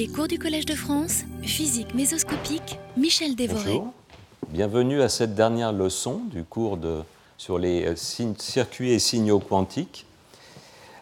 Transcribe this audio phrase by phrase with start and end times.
[0.00, 3.74] Les cours du Collège de France, physique mésoscopique, Michel Dévoré.
[3.74, 3.92] Bonjour,
[4.48, 7.02] bienvenue à cette dernière leçon du cours de,
[7.36, 10.06] sur les euh, circuits et signaux quantiques.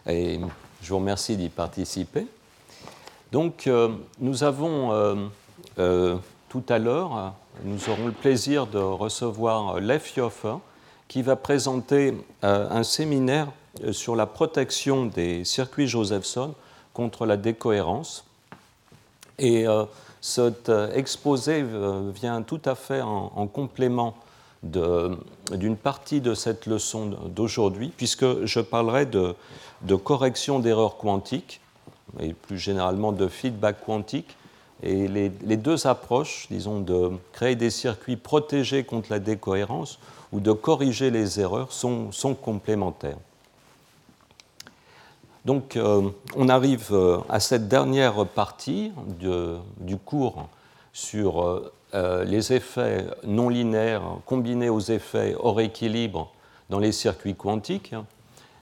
[0.05, 0.41] Et
[0.81, 2.27] je vous remercie d'y participer.
[3.31, 3.87] Donc, euh,
[4.19, 4.91] nous avons
[5.77, 6.17] euh,
[6.49, 10.57] tout à l'heure, nous aurons le plaisir de recevoir Lev Yoffer,
[11.07, 13.47] qui va présenter un séminaire
[13.93, 16.53] sur la protection des circuits Josephson
[16.93, 18.25] contre la décohérence.
[19.39, 19.85] Et euh,
[20.21, 24.15] cet euh, exposé euh, vient tout à fait en, complément
[24.61, 29.35] d'une partie de cette leçon d'aujourd'hui, puisque je parlerai de,
[30.03, 31.61] correction d'erreurs quantiques,
[32.19, 34.35] et plus généralement de feedback quantique.
[34.83, 39.99] Et les, deux approches, disons, de créer des circuits protégés contre la décohérence
[40.33, 43.17] ou de corriger les erreurs sont complémentaires.
[45.45, 50.49] Donc euh, on arrive euh, à cette dernière partie du cours
[50.91, 56.31] sur euh, les effets non linéaires combinés aux effets hors équilibre
[56.69, 57.95] dans les circuits quantiques.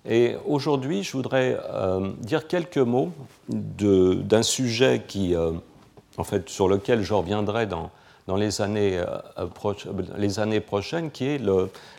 [0.05, 1.57] Et aujourd'hui, je voudrais
[2.19, 3.11] dire quelques mots
[3.49, 7.91] d'un sujet qui, en fait, sur lequel je reviendrai dans,
[8.37, 9.02] les, années,
[10.61, 11.41] prochaines, qui est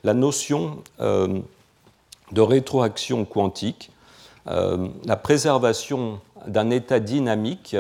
[0.05, 3.91] la notion de rétroaction quantique
[4.49, 7.77] la préservation d'un état dynamique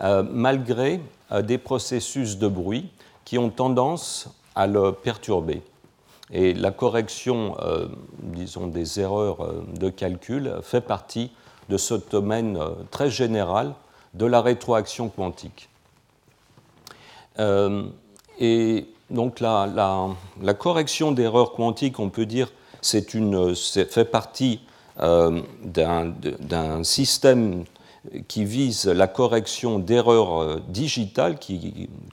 [0.00, 1.00] euh, malgré
[1.32, 2.88] euh, des processus de bruit
[3.24, 5.62] qui ont tendance à le perturber.
[6.30, 7.56] Et la correction,
[8.18, 9.38] disons, des erreurs
[9.78, 11.32] de calcul fait partie
[11.70, 12.58] de ce domaine
[12.90, 13.72] très général
[14.12, 15.70] de la rétroaction quantique.
[18.38, 20.16] et donc la,
[20.58, 24.67] correction d'erreurs quantiques, on peut dire, c'est une, fait partie euh,
[24.98, 27.64] d'un système
[28.26, 31.38] qui vise la correction d'erreurs euh, digitales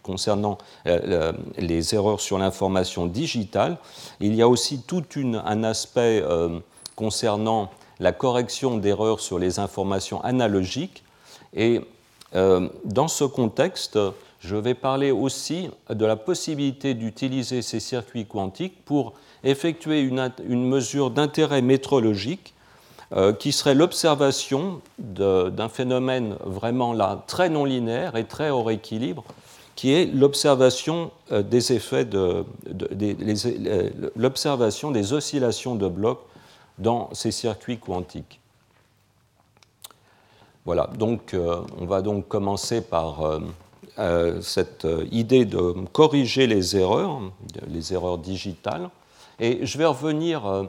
[0.03, 3.77] concernant euh, les erreurs sur l'information digitale.
[4.19, 6.23] Il y a aussi tout un aspect
[6.95, 7.69] concernant
[7.99, 11.03] la correction d'erreurs sur les informations analogiques.
[11.53, 11.81] Et
[12.33, 13.97] dans ce contexte,
[14.39, 19.13] je vais parler aussi de la possibilité d'utiliser ces circuits quantiques pour
[19.43, 22.54] effectuer une mesure d'intérêt métrologique
[23.13, 29.23] euh, qui serait l'observation d'un phénomène vraiment là très non linéaire et très hors équilibre,
[29.75, 32.45] qui est l'observation euh, des effets de,
[34.15, 36.21] l'observation des oscillations de blocs
[36.79, 38.39] dans ces circuits quantiques.
[40.65, 43.39] Voilà, donc euh, on va donc commencer par
[44.41, 47.21] cette idée de corriger les erreurs,
[47.67, 48.89] les erreurs digitales,
[49.39, 50.67] et je vais revenir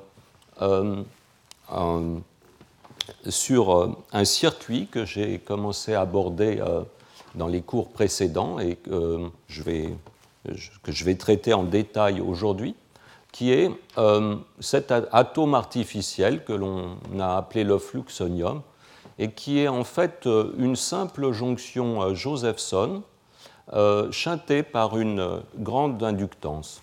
[3.29, 6.83] sur euh, un circuit que j'ai commencé à aborder euh,
[7.35, 9.95] dans les cours précédents et que euh, je vais,
[10.83, 12.75] que je vais traiter en détail aujourd'hui,
[13.33, 13.71] qui est
[14.61, 18.63] cet atome artificiel que l'on a appelé le fluxonium
[19.19, 23.03] et qui est en fait une simple jonction Josephson
[24.11, 26.81] chantée par une grande inductance.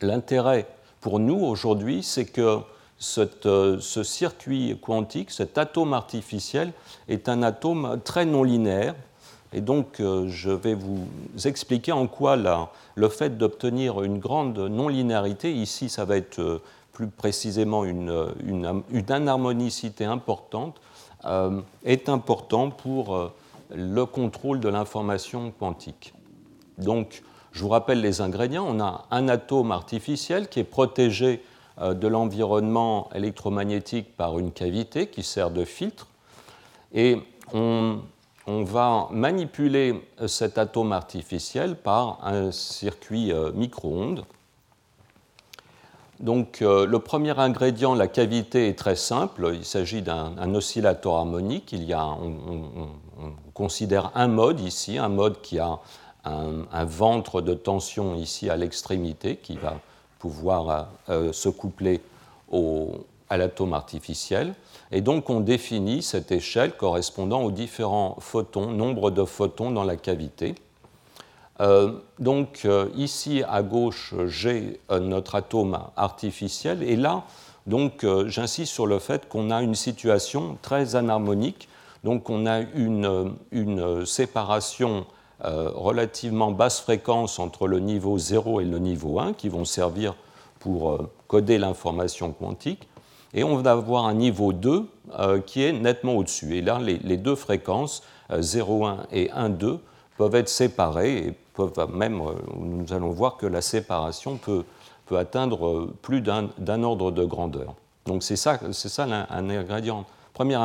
[0.00, 0.66] L'intérêt
[1.02, 2.60] pour nous aujourd'hui, c'est que
[3.46, 6.72] euh, ce circuit quantique, cet atome artificiel,
[7.08, 8.94] est un atome très non linéaire.
[9.52, 11.06] Et donc, euh, je vais vous
[11.44, 17.06] expliquer en quoi le fait d'obtenir une grande non-linéarité, ici, ça va être euh, plus
[17.06, 20.80] précisément une, une, une anharmonicité importante,
[21.84, 23.32] est important pour
[23.72, 26.12] le contrôle de l'information quantique.
[26.78, 27.22] Donc,
[27.52, 28.66] je vous rappelle les ingrédients.
[28.68, 31.40] On a un atome artificiel qui est protégé
[31.80, 36.08] de l'environnement électromagnétique par une cavité qui sert de filtre.
[36.92, 37.18] Et
[37.52, 38.00] on,
[38.46, 44.24] va manipuler cet atome artificiel par un circuit euh, micro-ondes.
[46.20, 49.50] Donc euh, le premier ingrédient, la cavité, est très simple.
[49.54, 51.72] Il s'agit d'un oscillateur harmonique.
[51.72, 52.88] Il y a, on,
[53.52, 55.78] considère un mode ici, un mode qui a
[56.24, 59.78] un, un ventre de tension ici à l'extrémité qui va
[60.18, 62.00] pouvoir euh, se coupler
[63.30, 64.54] à l'atome artificiel.
[64.90, 69.96] Et donc on définit cette échelle correspondant aux différents photons, nombre de photons dans la
[69.96, 70.54] cavité.
[71.60, 77.24] Euh, donc euh, ici à gauche, j'ai notre atome artificiel et là,
[77.66, 81.68] donc j'insiste sur le fait qu'on a une situation très anharmonique.
[82.04, 88.78] Donc on a une, séparation euh, relativement basse fréquence entre le niveau 0 et le
[88.78, 90.14] niveau 1 qui vont servir
[90.58, 92.88] pour euh, coder l'information quantique.
[93.34, 94.86] et on va avoir un niveau 2
[95.46, 96.56] qui est nettement au-dessus.
[96.56, 99.78] Et là, les, deux fréquences, 0,1 et 1,2,
[100.16, 102.22] peuvent être séparées et peuvent même,
[102.58, 104.64] nous allons voir que la séparation peut,
[105.06, 107.74] peut atteindre plus d'un ordre de grandeur.
[108.06, 110.58] Donc c'est ça, ça un ingrédient, premier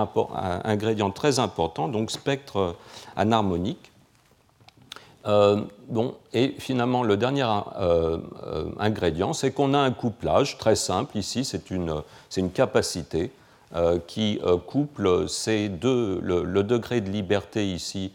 [0.64, 2.76] ingrédient très important, donc spectre
[3.16, 3.92] anharmonique.
[5.26, 10.76] Euh, bon, et finalement, le dernier euh, euh, ingrédient, c'est qu'on a un couplage très
[10.76, 11.18] simple.
[11.18, 12.02] Ici, c'est une,
[12.36, 13.32] une, capacité
[14.06, 18.14] qui couple ces deux, le, degré de liberté ici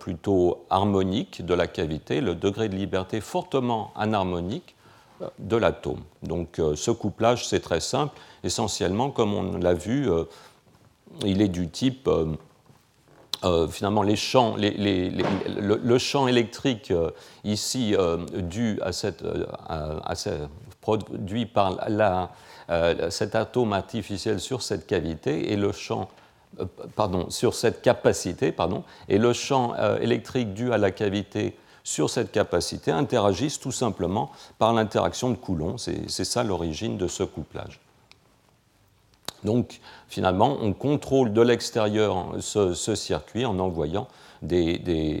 [0.00, 4.74] plutôt harmonique de la cavité, le degré de liberté fortement anharmonique
[5.38, 6.00] de l'atome.
[6.24, 8.18] Donc ce couplage, c'est très simple.
[8.42, 10.08] Essentiellement, comme on l'a vu,
[11.24, 12.10] il est du type
[13.44, 17.10] euh, finalement les champs, le, champ électrique euh,
[17.44, 19.22] ici euh, dû à cette,
[20.80, 21.76] produit par
[23.10, 26.08] cet atome artificiel sur cette cavité et le champ
[26.96, 32.32] pardon, sur cette capacité pardon, et le champ électrique dû à la cavité sur cette
[32.32, 35.76] capacité interagissent tout simplement par l'interaction de Coulomb.
[35.78, 37.80] C'est ça l'origine de ce couplage.
[39.44, 44.08] Donc finalement, on contrôle de l'extérieur ce, circuit en envoyant
[44.52, 45.14] euh,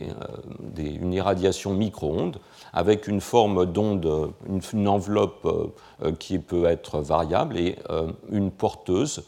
[0.78, 2.38] une irradiation micro-ondes
[2.72, 4.32] avec une forme d'onde,
[4.72, 9.24] une, enveloppe euh, qui peut être variable et euh, une porteuse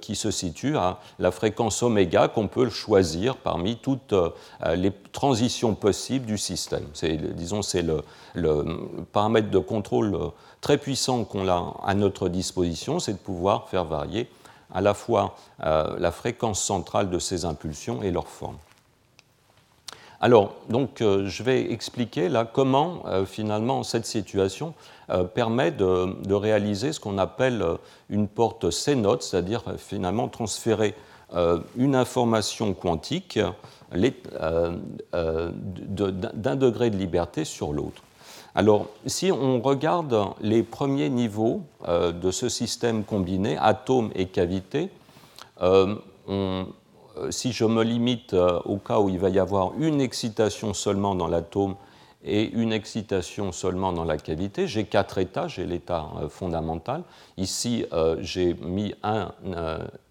[0.00, 4.12] qui se situe à la fréquence oméga qu'on peut choisir parmi toutes
[4.74, 6.84] les transitions possibles du système.
[7.34, 8.02] disons, c'est le,
[9.12, 10.18] paramètre de contrôle
[10.60, 14.28] très puissant qu'on a à notre disposition, c'est de pouvoir faire varier
[14.72, 18.56] à la fois euh, la fréquence centrale de ces impulsions et leur forme.
[20.22, 24.74] Alors, donc, euh, je vais expliquer là comment euh, finalement cette situation
[25.34, 27.64] permet de, réaliser ce qu'on appelle
[28.10, 30.94] une porte C-note, c'est-à-dire finalement transférer
[31.76, 33.40] une information quantique
[33.92, 34.76] d'un
[36.56, 38.02] degré de liberté sur l'autre.
[38.54, 44.90] Alors, si on regarde les premiers niveaux euh, de ce système combiné, atomes et cavités,
[45.62, 45.94] euh,
[46.28, 46.64] euh,
[47.30, 51.28] si je me limite au cas où il va y avoir une excitation seulement dans
[51.28, 51.76] l'atome
[52.24, 57.02] et une excitation seulement dans la cavité, j'ai quatre états, j'ai l'état fondamental.
[57.38, 57.86] Ici,
[58.20, 59.32] j'ai mis un,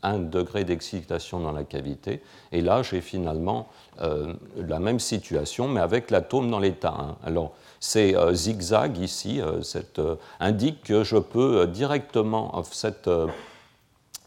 [0.01, 2.21] un degré d'excitation dans la cavité,
[2.51, 3.67] et là, j'ai finalement
[3.99, 7.27] la même situation, mais avec l'atome dans l'état 1.
[7.27, 9.61] Alors, ces euh, zigzags ici euh,
[9.99, 13.09] euh, indiquent que je peux directement, cette,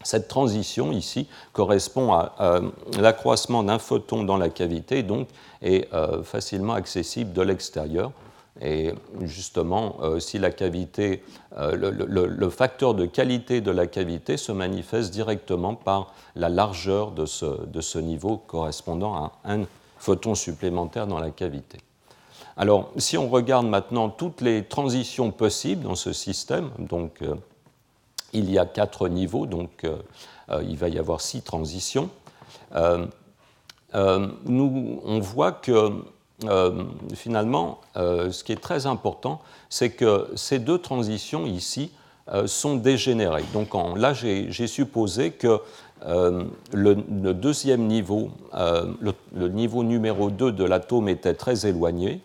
[0.03, 2.61] cette transition ici correspond à,
[2.99, 5.27] l'accroissement d'un photon dans la cavité, donc
[5.61, 5.89] est
[6.23, 8.11] facilement accessible de l'extérieur.
[8.61, 11.23] Et justement, si la cavité,
[11.57, 17.65] le, facteur de qualité de la cavité se manifeste directement par la largeur de ce,
[17.65, 19.63] de ce niveau correspondant à un
[19.97, 21.79] photon supplémentaire dans la cavité.
[22.57, 27.35] Alors, si on regarde maintenant toutes les transitions possibles dans ce système, donc euh,
[28.33, 29.97] il y a quatre niveaux, donc euh,
[30.49, 32.09] euh, il va y avoir six transitions.
[33.93, 35.91] nous, on voit que
[37.13, 41.91] finalement, ce qui est très important, c'est que ces deux transitions ici
[42.47, 43.45] sont dégénérées.
[43.53, 45.61] Donc là, j'ai supposé que
[46.03, 46.95] le,
[47.33, 52.21] deuxième niveau, le, le, niveau numéro 2 de l'atome était très éloigné,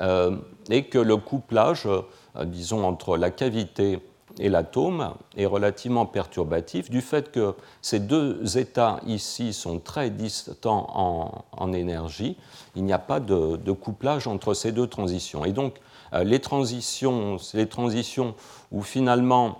[0.00, 0.36] euh,
[0.70, 3.98] et que le couplage, euh, disons, entre la cavité
[4.38, 11.44] et l'atome est relativement perturbatif du fait que ces deux états ici sont très distants
[11.52, 12.36] en, énergie.
[12.76, 15.44] Il n'y a pas de, couplage entre ces deux transitions.
[15.44, 15.76] Et donc,
[16.12, 18.34] euh, les transitions, les transitions
[18.70, 19.58] où finalement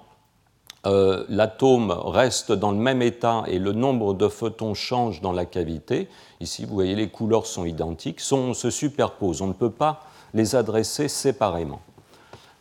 [0.85, 6.09] l'atome reste dans le même état et le nombre de photons change dans la cavité,
[6.41, 9.43] ici vous voyez les couleurs sont identiques, se superposent.
[9.43, 10.01] On ne peut pas
[10.35, 11.81] les adresser séparément.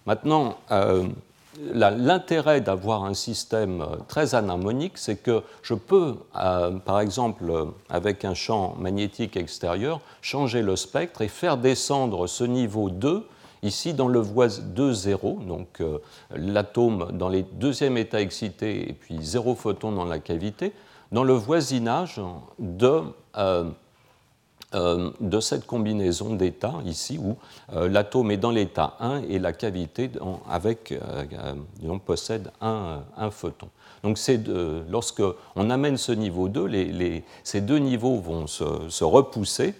[0.05, 1.07] Maintenant, euh,
[1.59, 7.51] l'intérêt d'avoir un système euh, très anharmonique, c'est que je peux, euh, par exemple,
[7.89, 13.25] avec un champ magnétique extérieur, changer le spectre et faire descendre ce niveau 2
[13.63, 15.83] ici dans le voisin 2, 0, donc
[16.35, 20.73] l'atome dans les deuxièmes états excités et puis zéro photon dans la cavité,
[21.11, 22.19] dans le voisinage
[22.59, 23.01] de
[23.37, 23.65] euh,
[24.73, 27.35] de cette combinaison d'états ici où
[27.73, 30.09] euh, l'atome est dans l'état 1 et la cavité
[30.49, 33.01] avec, euh, possède un,
[33.31, 33.67] photon.
[34.03, 34.17] Donc
[34.89, 35.23] lorsque
[35.55, 36.69] on amène ce niveau 2,
[37.43, 39.75] ces deux niveaux vont se, repousser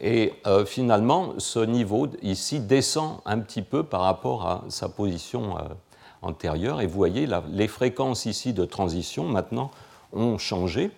[0.00, 0.32] et
[0.66, 5.56] finalement ce niveau ici descend un petit peu par rapport à sa position
[6.22, 6.80] antérieure.
[6.80, 9.70] Et vous voyez, les fréquences ici de transition maintenant
[10.12, 10.90] ont changé.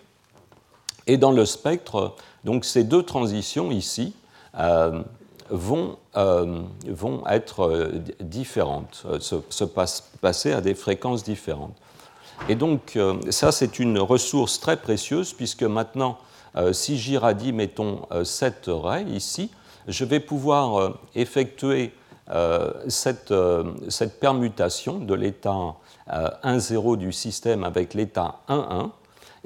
[1.07, 4.15] Et dans le spectre, donc ces deux transitions ici
[4.59, 5.03] euh,
[5.51, 11.77] vont, euh, vont être euh, différentes, se, se passer à des fréquences différentes.
[12.49, 12.99] Et donc
[13.31, 16.19] ça, c'est une ressource très précieuse puisque maintenant,
[16.73, 19.51] si j'irradie, mettons, cette raie ici,
[19.89, 21.95] je vais pouvoir effectuer
[22.89, 23.33] cette,
[23.89, 25.77] cette, permutation de l'état
[26.11, 28.91] 1,0 du système avec l'état 1,1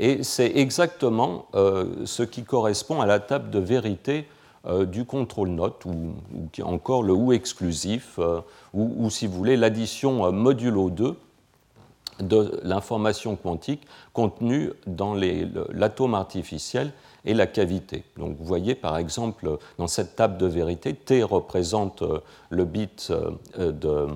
[0.00, 4.26] et c'est exactement euh, ce qui correspond à la table de vérité
[4.66, 6.14] euh, du contrôle note, ou,
[6.62, 8.40] encore le ou exclusif, euh,
[8.72, 11.16] ou, si vous voulez, l'addition modulo 2
[12.20, 13.82] de l'information quantique
[14.14, 16.92] contenue dans l'atome artificiel
[17.26, 18.04] et la cavité.
[18.16, 22.02] Donc vous voyez par exemple dans cette table de vérité, T représente
[22.50, 23.10] le bit
[23.58, 24.08] de,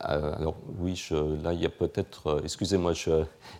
[0.00, 1.02] alors oui,
[1.42, 2.92] là il y a peut-être, euh, excusez-moi,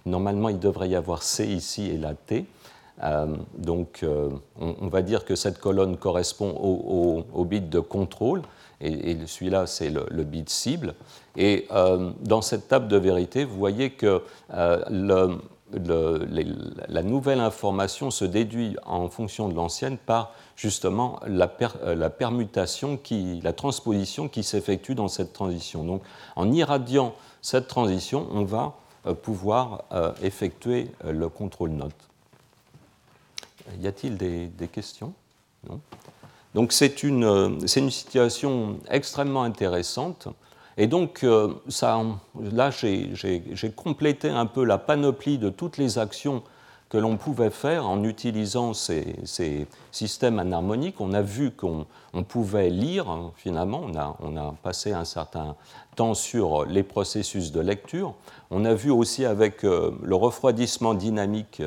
[0.07, 2.47] normalement il devrait y avoir C ici et la T.
[3.05, 4.05] Euh, donc
[4.61, 8.43] on, va dire que cette colonne correspond au, bit de contrôle
[8.81, 10.95] et, celui-là c'est le, bit cible.
[11.37, 11.69] Et
[12.21, 15.29] dans cette table de vérité, vous voyez que la
[17.05, 21.51] nouvelle information se déduit en fonction de l'ancienne par justement la,
[21.85, 22.99] euh, permutation,
[23.43, 25.85] la transposition qui s'effectue dans cette transition.
[25.85, 26.03] Donc
[26.35, 28.75] en irradiant cette transition, on va
[29.07, 31.95] euh, pouvoir euh, effectuer le contrôle note.
[33.81, 35.13] Y a-t-il des, questions?
[36.55, 37.61] Donc c'est une,
[37.91, 40.29] situation extrêmement intéressante
[40.81, 41.27] et donc,
[41.69, 42.01] ça,
[42.41, 46.45] là, j'ai complété un peu la panoplie de toutes les actions
[46.89, 49.15] que l'on pouvait faire en utilisant ces,
[49.93, 51.01] systèmes anharmoniques.
[51.01, 51.87] On a vu qu'on
[52.27, 53.83] pouvait lire, hein, finalement,
[54.21, 55.55] on a, passé un certain
[55.97, 58.15] temps sur les processus de lecture.
[58.51, 61.63] On a vu aussi avec euh, le refroidissement dynamique,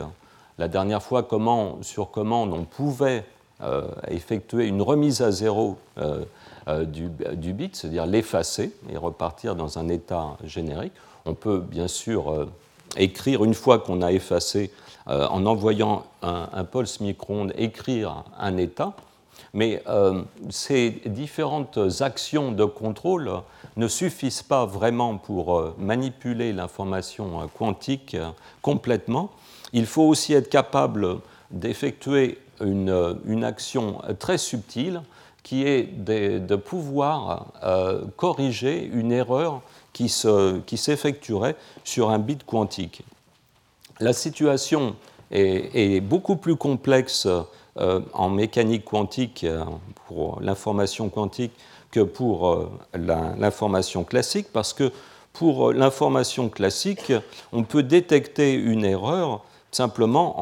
[0.57, 3.23] la dernière fois, comment, sur commande, on pouvait
[3.61, 6.25] euh, effectuer une remise à zéro euh,
[6.85, 10.93] du, bit, c'est-à-dire l'effacer et repartir dans un état générique.
[11.25, 12.47] On peut bien sûr
[12.97, 14.71] écrire, une fois qu'on a effacé,
[15.07, 18.93] euh, en envoyant un, pulse micro-ondes, écrire un état,
[19.53, 19.83] mais
[20.49, 23.41] ces différentes actions de contrôle
[23.75, 28.15] ne suffisent pas vraiment pour manipuler l'information quantique
[28.61, 29.31] complètement.
[29.73, 35.01] Il faut aussi être capable d'effectuer une, action très subtile
[35.43, 39.61] qui est de, pouvoir euh, corriger une erreur
[39.93, 43.03] qui s'effectuerait sur un bit quantique.
[44.01, 44.95] La situation
[45.29, 47.27] est, beaucoup plus complexe
[47.77, 49.63] euh, en mécanique quantique euh,
[50.07, 51.53] pour l'information quantique
[51.91, 54.91] que pour l'information classique, parce que
[55.33, 57.11] pour l'information classique,
[57.51, 60.41] on peut détecter une erreur simplement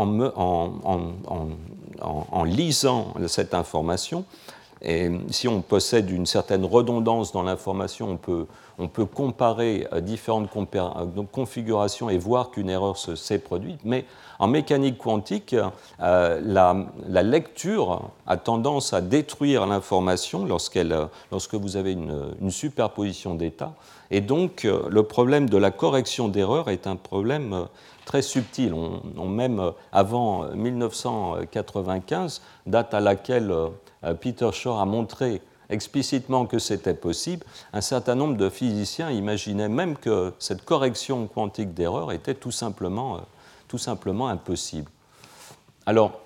[2.01, 4.25] en lisant cette information
[4.81, 8.17] et si on possède une certaine redondance dans l'information,
[8.77, 13.81] on peut, comparer euh, différentes euh, configurations et voir qu'une erreur s'est produite.
[13.83, 14.05] Mais
[14.39, 15.53] en mécanique quantique,
[16.01, 20.77] euh, la, lecture a tendance à détruire l'information lorsque
[21.55, 23.73] vous avez une, superposition d'états.
[24.11, 27.67] Et donc, le problème de la correction d'erreur est un problème
[28.05, 28.73] très subtil.
[28.73, 33.53] On, même avant 1995, date à laquelle
[34.21, 39.95] Peter Shor a montré explicitement que c'était possible, un certain nombre de physiciens imaginaient même
[39.95, 44.89] que cette correction quantique d'erreur était tout simplement, euh, impossible.
[45.85, 46.21] Alors,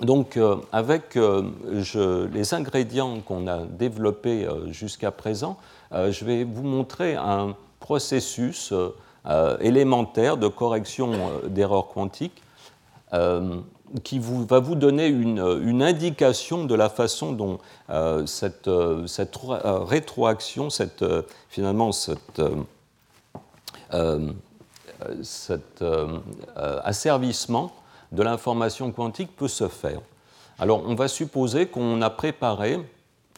[0.00, 5.56] donc, euh, avec les ingrédients qu'on a développés jusqu'à présent,
[5.92, 8.72] je vais vous montrer un processus
[9.60, 11.12] élémentaire de correction
[11.46, 12.42] d'erreurs quantiques
[14.00, 17.58] qui vous, va vous donner une, indication de la façon dont
[17.90, 21.04] euh, cette, euh, cette, euh, rétroaction, cette,
[21.48, 22.42] finalement cet
[26.56, 27.72] asservissement
[28.12, 30.00] de l'information quantique peut se faire.
[30.58, 32.78] Alors on va supposer qu'on a préparé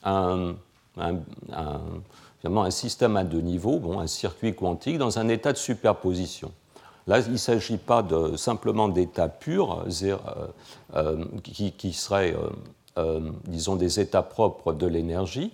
[0.04, 0.54] un,
[0.96, 1.16] un,
[2.44, 6.52] un système à deux niveaux, bon, un circuit quantique, dans un état de superposition.
[7.06, 10.16] Là, il ne s'agit pas de, simplement d'états purs euh,
[10.94, 12.34] euh, qui, seraient,
[12.96, 15.52] euh, disons, des états propres de l'énergie.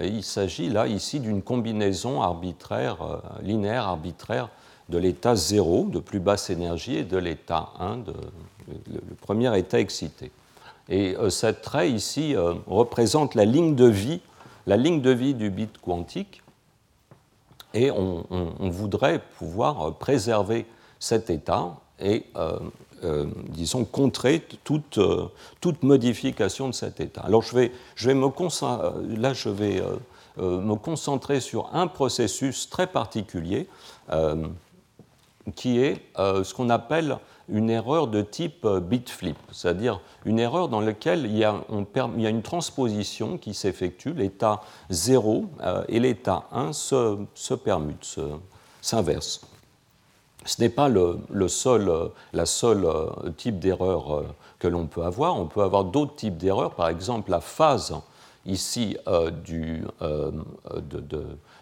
[0.00, 4.48] Il s'agit là, ici, d'une combinaison arbitraire, linéaire arbitraire
[4.88, 8.14] de l'état 0 de plus basse énergie et de l'état 1, de,
[8.90, 10.30] le, premier état excité.
[10.88, 12.34] Et cette trait ici
[12.66, 14.20] représente la ligne de vie,
[14.66, 16.42] la ligne de vie du bit quantique
[17.74, 18.24] et on,
[18.60, 20.66] voudrait pouvoir préserver
[21.02, 22.24] cet état et,
[23.48, 25.00] disons, contrer toute,
[25.60, 27.22] toute, modification de cet état.
[27.22, 29.82] Alors je vais, me là je vais
[30.38, 33.68] me concentrer sur un processus très particulier
[35.56, 37.18] qui est ce qu'on appelle
[37.48, 41.62] une erreur de type euh, bit flip, c'est-à-dire une erreur dans laquelle il y a,
[41.68, 48.18] une transposition qui s'effectue, l'état 0 euh, et l'état 1 se, permutent,
[48.80, 49.42] s'inversent.
[50.44, 51.18] Ce n'est pas le,
[51.48, 52.86] seul, euh, seule
[53.36, 54.24] type d'erreur
[54.58, 55.38] que l'on peut avoir.
[55.38, 57.94] On peut avoir d'autres types d'erreurs, par exemple la phase
[58.44, 59.84] ici de,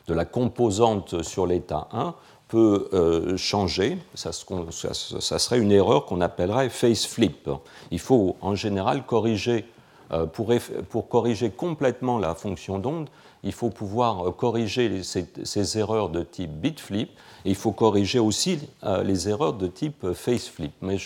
[0.09, 2.15] la composante sur l'état 1
[2.51, 3.97] peut euh, changer.
[4.15, 7.49] Ça, serait une erreur qu'on appellerait face flip.
[7.93, 9.65] Il faut en général corriger,
[10.11, 13.09] euh, pour, corriger complètement la fonction d'onde,
[13.45, 17.11] il faut pouvoir euh, corriger ces, ces, erreurs de type bit flip
[17.45, 18.59] il faut corriger aussi
[19.05, 20.73] les erreurs de type face flip.
[20.83, 20.97] Mais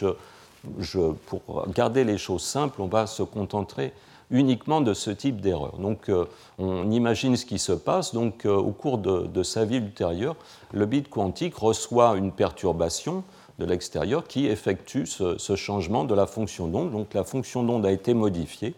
[1.26, 3.92] pour garder les choses simples, on va se contenter
[4.30, 5.76] uniquement de ce type d'erreur.
[5.78, 6.24] Donc euh,
[6.58, 8.14] on imagine ce qui se passe.
[8.14, 10.36] Donc euh, au cours de, sa vie ultérieure,
[10.72, 13.24] le bit quantique reçoit une perturbation
[13.58, 16.90] de l'extérieur qui effectue ce, changement de la fonction d'onde.
[16.90, 18.74] Donc la fonction d'onde a été modifiée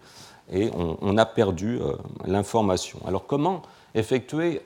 [0.53, 1.95] et on, a perdu euh,
[2.27, 3.01] l'information.
[3.07, 3.63] Alors comment
[3.95, 4.61] effectuer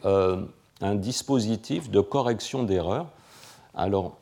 [0.80, 3.06] un dispositif de correction d'erreur
[3.74, 4.16] Alors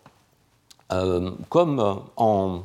[1.48, 2.60] comme en,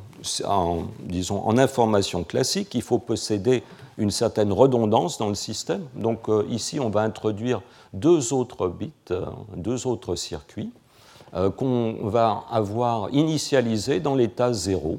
[1.00, 3.62] disons, information classique, il faut posséder
[3.98, 5.84] une certaine redondance dans le système.
[5.94, 10.72] Donc euh, ici, on va introduire deux autres bits, euh, deux autres circuits
[11.34, 14.98] euh, qu'on va avoir initialisés dans l'état 0.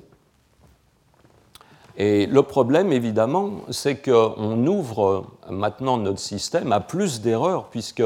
[1.97, 8.03] Et le problème, évidemment, c'est qu'on ouvre maintenant notre système à plus d'erreurs, puisque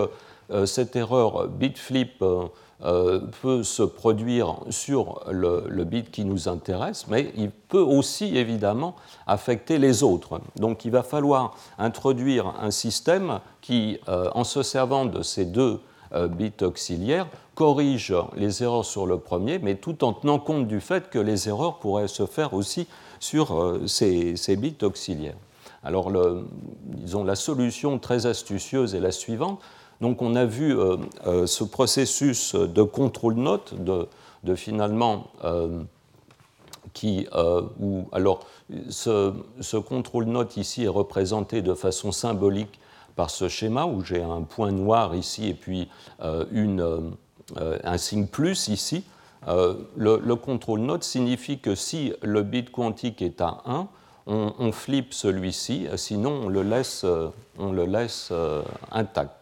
[0.65, 2.23] cette erreur bit flip
[2.81, 8.95] euh, peut se produire sur le, bit qui nous intéresse, mais il peut aussi évidemment
[9.27, 10.39] affecter les autres.
[10.55, 15.81] Donc il va falloir introduire un système qui, euh, en se servant de ces deux
[16.13, 20.79] euh, bits auxiliaires, corrige les erreurs sur le premier, mais tout en tenant compte du
[20.79, 22.87] fait que les erreurs pourraient se faire aussi
[23.19, 25.35] sur ces, ces, bits auxiliaires.
[25.83, 26.45] Alors, le,
[26.85, 29.59] disons, la solution très astucieuse est la suivante
[30.01, 35.81] donc on a vu euh, euh, ce processus de contrôle note, de, finalement, euh,
[36.93, 37.27] qui,
[38.11, 38.45] alors
[38.89, 42.79] ce, contrôle note ici est représenté de façon symbolique
[43.15, 45.87] par ce schéma où j'ai un point noir ici et puis
[46.51, 47.13] une,
[47.59, 49.03] un signe plus ici.
[49.45, 53.87] le, contrôle note signifie que si le bit quantique est à 1,
[54.25, 56.63] on, flippe celui-ci, sinon on le
[57.85, 58.31] laisse
[58.91, 59.38] intact.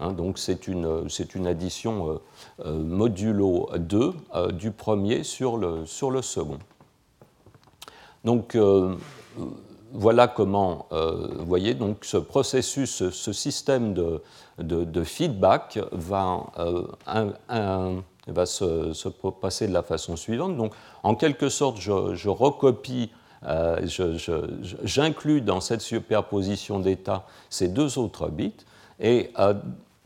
[0.00, 2.20] Hein, donc c'est une, une, addition euh,
[2.64, 6.58] euh, modulo 2 euh, du premier sur le, sur le second.
[8.24, 8.56] Donc
[9.92, 14.20] voilà comment, vous voyez, donc ce processus, ce système de,
[14.58, 16.44] de, feedback va,
[18.26, 20.54] va se, se, passer de la façon suivante.
[20.58, 23.10] Donc en quelque sorte, je, je recopie
[24.84, 28.52] j'inclus dans cette superposition d'états ces deux autres bits,
[29.00, 29.32] et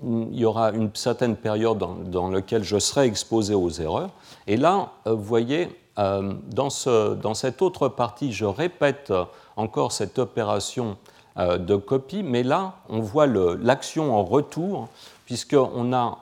[0.05, 4.11] il y aura une certaine période dans, laquelle je serai exposé aux erreurs.
[4.47, 9.13] Et là, euh, vous voyez, euh, dans, ce, dans, cette autre partie, je répète
[9.57, 10.97] encore cette opération
[11.39, 14.89] euh, de copie, mais là, on voit l'action en retour,
[15.25, 16.19] puisqu'on a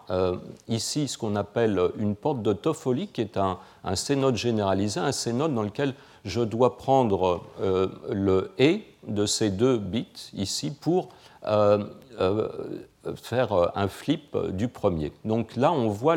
[0.69, 5.11] ici ce qu'on appelle une porte de Toffoli, qui est un, un C-node généralisé, un
[5.11, 7.41] C-node dans lequel je dois prendre
[8.09, 11.09] le et de ces deux bits ici pour
[13.17, 15.13] faire euh, un flip euh, du premier.
[15.25, 16.17] Donc là, on voit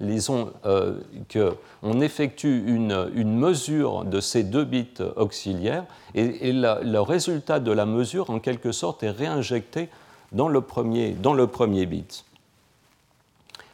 [0.00, 0.94] les euh,
[1.32, 7.86] qu'on effectue une, une, mesure de ces deux bits auxiliaires et, le résultat de la
[7.86, 9.88] mesure, en quelque sorte, est réinjecté
[10.32, 12.24] dans le premier, dans le premier bit.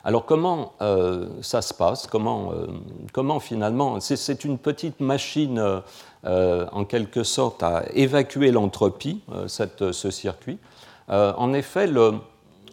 [0.02, 0.72] Alors comment
[1.42, 2.06] ça se passe?
[2.06, 2.52] Comment,
[3.12, 5.82] comment, finalement C'est une petite machine
[6.24, 10.58] en quelque sorte à évacuer l'entropie, ce circuit.
[11.08, 12.14] en effet, le,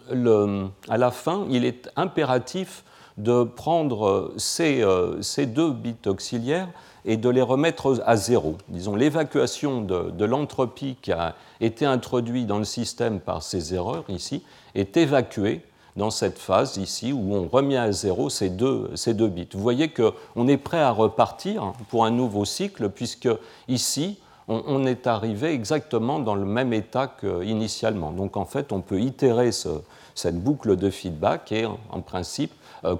[0.09, 2.83] à la fin, il est impératif
[3.17, 6.69] de prendre ces, euh, deux bits auxiliaires
[7.05, 8.57] et de les remettre à zéro.
[8.67, 14.43] Disons, l'évacuation de, l'entropie qui a été introduite dans le système par ces erreurs ici
[14.75, 15.61] est évacuée
[15.95, 19.49] dans cette phase ici où on remet à zéro ces deux, ces deux bits.
[19.53, 23.29] Vous voyez qu'on est prêt à repartir pour un nouveau cycle puisque
[23.67, 28.11] ici, on, est arrivé exactement dans le même état qu'initialement.
[28.11, 32.53] Donc en fait, on peut itérer cette boucle de feedback et en, principe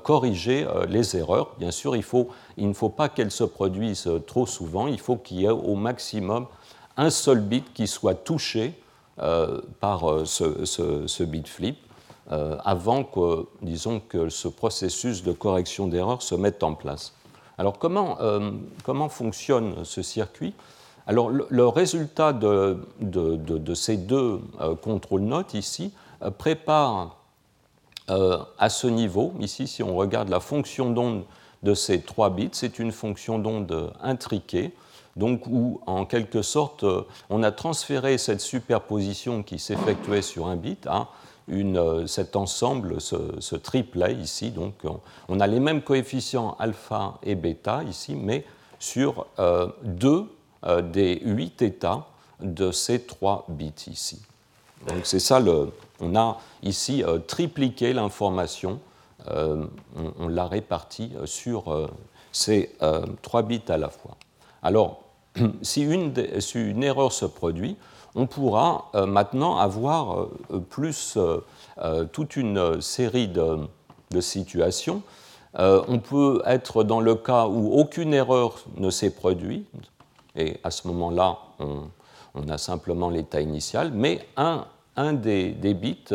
[0.04, 1.56] corriger les erreurs.
[1.58, 2.04] Bien sûr, il,
[2.68, 6.48] ne faut pas qu'elles se produisent trop souvent, il faut qu'il y ait au maximum
[6.98, 8.74] un seul bit qui soit touché
[9.80, 11.78] par ce, ce, bit flip.
[12.30, 17.14] avant que, disons, que ce processus de correction d'erreur se mette en place.
[17.58, 18.52] Alors comment, euh,
[18.84, 20.54] comment fonctionne ce circuit?
[21.08, 22.78] Alors le, résultat de,
[23.74, 27.16] ces deux euh, contrôles notes ici euh, prépare
[28.58, 31.26] à ce niveau, ici si on regarde la fonction d'onde
[31.64, 34.72] de ces trois bits, c'est une fonction d'onde intriquée,
[35.18, 36.86] donc où en quelque sorte
[37.30, 41.10] on a transféré cette superposition qui s'effectuait sur un bit à
[41.50, 44.52] euh, cet ensemble, ce, triplet ici.
[44.52, 44.74] Donc,
[45.30, 48.44] on, a les mêmes coefficients alpha et bêta ici, mais
[48.80, 52.08] sur euh, deux euh, des huit états
[52.42, 54.22] de ces trois bits ici.
[54.88, 55.42] Donc, c'est ça,
[56.00, 58.80] on a ici tripliqué l'information,
[59.28, 61.90] on, l'a répartie sur
[62.32, 62.76] ces
[63.22, 64.18] trois bits à la fois.
[64.64, 65.02] Alors,
[65.62, 67.78] si une, erreur se produit,
[68.16, 73.68] on pourra euh, maintenant avoir euh, plus euh, toute une série de,
[74.20, 75.02] situations.
[75.54, 79.68] on peut être dans le cas où aucune erreur ne s'est produite,
[80.38, 81.90] et à ce moment-là, on,
[82.50, 84.66] a simplement l'état initial, mais un,
[85.14, 86.14] des, bits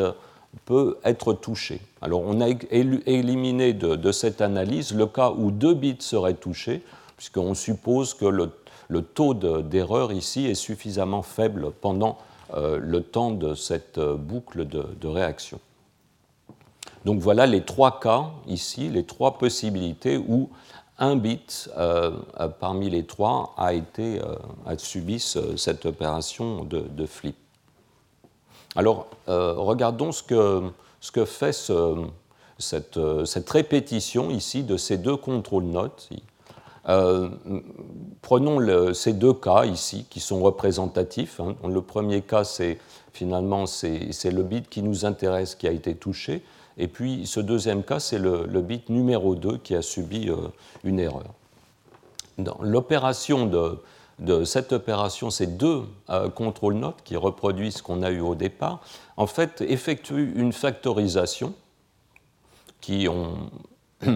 [0.65, 1.81] peut être touché.
[2.01, 6.83] Alors on a éliminé de, cette analyse le cas où deux bits seraient touchés,
[7.17, 8.51] puisqu'on suppose que le
[8.93, 12.19] le taux d'erreur ici est suffisamment faible pendant
[12.55, 15.59] euh, le temps de cette euh, boucle de, réaction.
[17.07, 20.51] Donc voilà les trois cas ici, les trois possibilités où
[20.99, 22.11] un bit euh,
[22.61, 24.21] parmi les trois a, été,
[24.67, 27.37] a subi cette opération de, flip.
[28.77, 31.53] Alors regardons ce que, ce que fait
[32.59, 36.09] cette, cette, répétition ici de ces deux contrôles notes
[36.89, 37.29] euh,
[38.23, 41.41] prenons ces deux cas ici qui sont représentatifs.
[41.41, 41.55] Hein.
[41.69, 42.79] Le premier cas, c'est
[43.13, 46.43] finalement c'est le bit qui nous intéresse qui a été touché.
[46.79, 50.37] Et puis ce deuxième cas, c'est le, bit numéro 2 qui a subi euh,
[50.85, 51.35] une erreur.
[52.61, 58.21] L'opération de, cette opération, ces deux euh, contrôle notes qui reproduisent ce qu'on a eu
[58.21, 58.81] au départ,
[59.17, 61.55] en fait, effectuent une factorisation
[62.81, 63.51] qui ont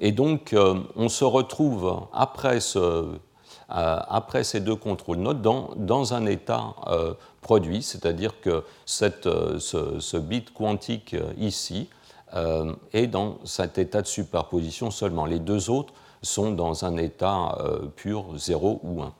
[0.00, 2.58] et donc, euh, on se retrouve après,
[3.74, 11.16] euh, ces deux contrôles notes dans, un état euh, produit, c'est-à-dire que ce, bit quantique
[11.38, 11.88] ici
[12.92, 15.26] est dans cet état de superposition seulement.
[15.26, 17.58] Les deux autres sont dans un état
[17.96, 19.12] pur 0 ou 1.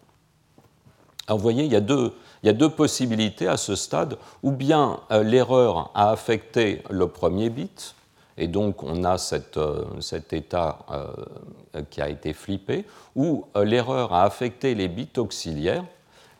[1.27, 6.11] Alors vous voyez, il y a deux possibilités à ce stade, ou bien l'erreur a
[6.11, 7.95] affecté le premier bit,
[8.39, 9.17] et donc on a
[9.57, 15.09] euh, cet état euh, qui a été flippé, où euh, l'erreur a affecté les bits
[15.17, 15.85] auxiliaires,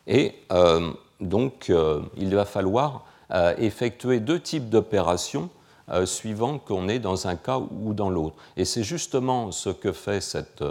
[0.05, 0.35] et
[1.21, 1.71] donc
[2.17, 3.05] il va falloir
[3.57, 5.49] effectuer deux types d'opérations
[6.03, 8.35] suivant qu'on est dans un cas ou dans l'autre.
[8.57, 10.61] Et c'est justement ce que fait cette,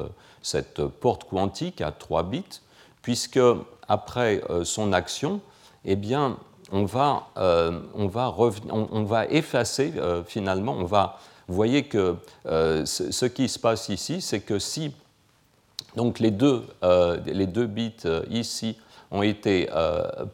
[0.43, 2.61] cette, porte quantique à 3 bits,
[3.01, 3.41] puisque
[3.89, 5.41] après son action,
[5.87, 6.37] eh bien,
[6.73, 8.35] on va, euh, on va,
[8.71, 13.91] on, va effacer euh, finalement, on va, vous voyez que euh, ce, qui se passe
[13.91, 14.95] ici, c'est que si
[15.95, 16.65] donc les deux,
[17.27, 17.93] les deux bits
[18.31, 18.79] ici
[19.11, 19.69] ont été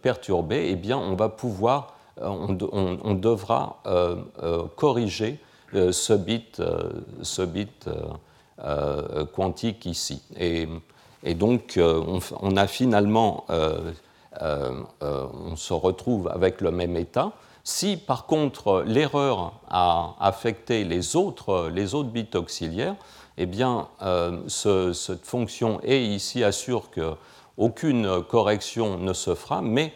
[0.03, 3.83] perturbés, eh bien on va pouvoir, on, on devra
[4.77, 5.41] corriger
[5.73, 6.63] ce bit,
[7.23, 7.91] ce bit
[9.35, 10.23] quantique ici.
[10.39, 10.69] Et,
[11.35, 13.45] donc on, a finalement
[14.41, 17.33] on se retrouve avec le même état.
[17.65, 22.97] Si par contre l'erreur a affecté les autres, les autres bits auxiliaires,
[23.37, 29.93] eh bien euh, cette fonction E ici assure qu'aucune correction ne se fera, mais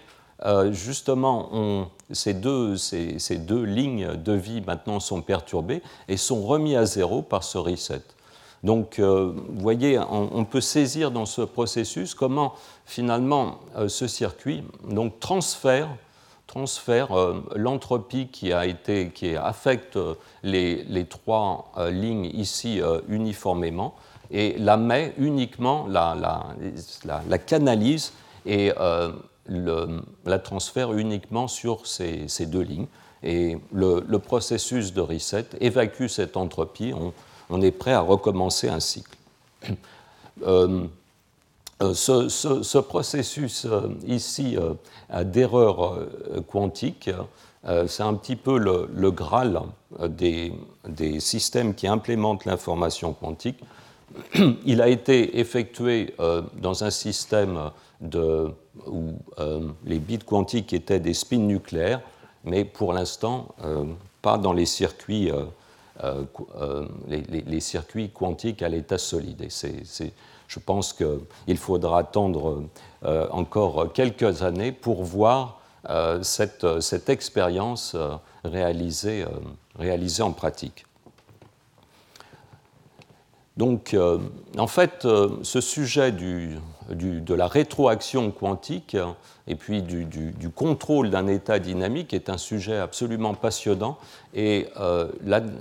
[0.70, 6.84] justement ces, deux, ces, deux, lignes de vie maintenant sont perturbées et sont remis à
[6.84, 8.02] zéro par ce reset.
[8.62, 12.54] Donc, euh, vous voyez, on, peut saisir dans ce processus comment
[12.86, 15.88] finalement euh, ce circuit donc, transfère,
[16.46, 19.98] transfère euh, l'entropie qui, a été, qui affecte
[20.44, 23.94] les, trois lignes ici uniformément
[24.30, 26.16] et la met uniquement, la,
[27.04, 28.12] la, canalise
[28.46, 32.86] et la transfère uniquement sur ces, deux lignes.
[33.24, 36.94] Et le, processus de reset évacue cette entropie.
[37.52, 39.16] On est prêt à recommencer un cycle.
[40.44, 43.66] Euh, ce, processus
[44.06, 44.56] ici
[45.24, 45.98] d'erreur
[46.50, 47.10] quantique,
[47.64, 49.60] c'est un petit peu le, Graal
[50.00, 50.52] des,
[50.88, 53.60] des, systèmes qui implémentent l'information quantique.
[54.64, 56.14] Il a été effectué
[56.54, 57.70] dans un système
[58.10, 59.12] où
[59.84, 62.00] les bits quantiques étaient des spins nucléaires,
[62.44, 63.54] mais pour l'instant,
[64.22, 65.30] pas dans les circuits,
[66.02, 66.24] euh,
[66.60, 69.46] euh, euh, les, circuits quantiques à l'état solide.
[70.48, 72.64] je pense qu'il faudra attendre
[73.30, 75.60] encore quelques années pour voir
[76.22, 77.96] cette, cette expérience
[78.44, 79.24] réalisée,
[79.78, 80.86] réalisée en pratique.
[83.56, 83.96] Donc,
[84.58, 85.06] en fait,
[85.42, 86.58] ce sujet du,
[86.90, 88.96] de la rétroaction quantique
[89.48, 93.98] et puis du, contrôle d'un état dynamique est un sujet absolument passionnant.
[94.34, 95.08] Et euh,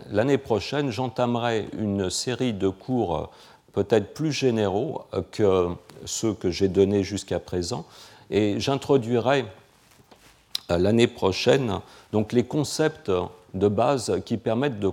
[0.10, 3.26] l'année prochaine, j'entamerai une série de cours euh,
[3.74, 5.70] peut-être plus généraux euh, que
[6.06, 7.86] ceux que j'ai donnés jusqu'à présent.
[8.30, 9.46] Et j'introduirai
[10.70, 11.82] l'année prochaine
[12.14, 13.12] donc les concepts
[13.54, 14.88] de base qui permettent de,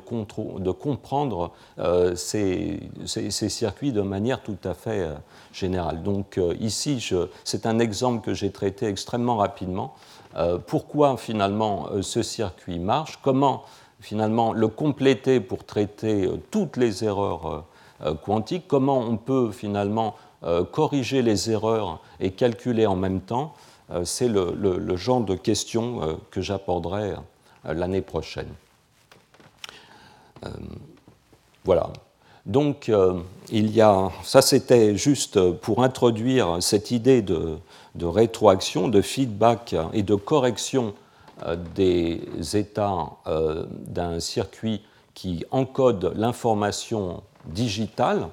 [0.73, 5.14] comprendre euh, ces, circuits de manière tout à fait euh,
[5.53, 6.03] générale.
[6.03, 7.07] Donc euh, ici,
[7.44, 9.94] c'est un exemple que j'ai traité extrêmement rapidement.
[10.66, 13.18] pourquoi finalement ce circuit marche?
[13.23, 13.62] Comment
[14.01, 17.64] finalement le compléter pour traiter toutes les erreurs
[18.25, 18.68] quantiques?
[18.68, 20.14] Comment on peut finalement
[20.71, 23.55] corriger les erreurs et calculer en même temps?
[24.05, 27.14] C'est le, le, genre de questions que j'aborderai
[27.64, 28.49] l'année prochaine.
[30.44, 30.51] Euh,
[31.64, 31.90] voilà.
[32.47, 37.59] Donc, euh, il y a, ça c'était juste pour introduire cette idée de,
[38.01, 40.94] rétroaction, de feedback et de correction
[41.44, 42.23] euh, des
[42.57, 43.11] états
[43.87, 44.83] d'un circuit
[45.14, 48.29] qui encode l'information digitale.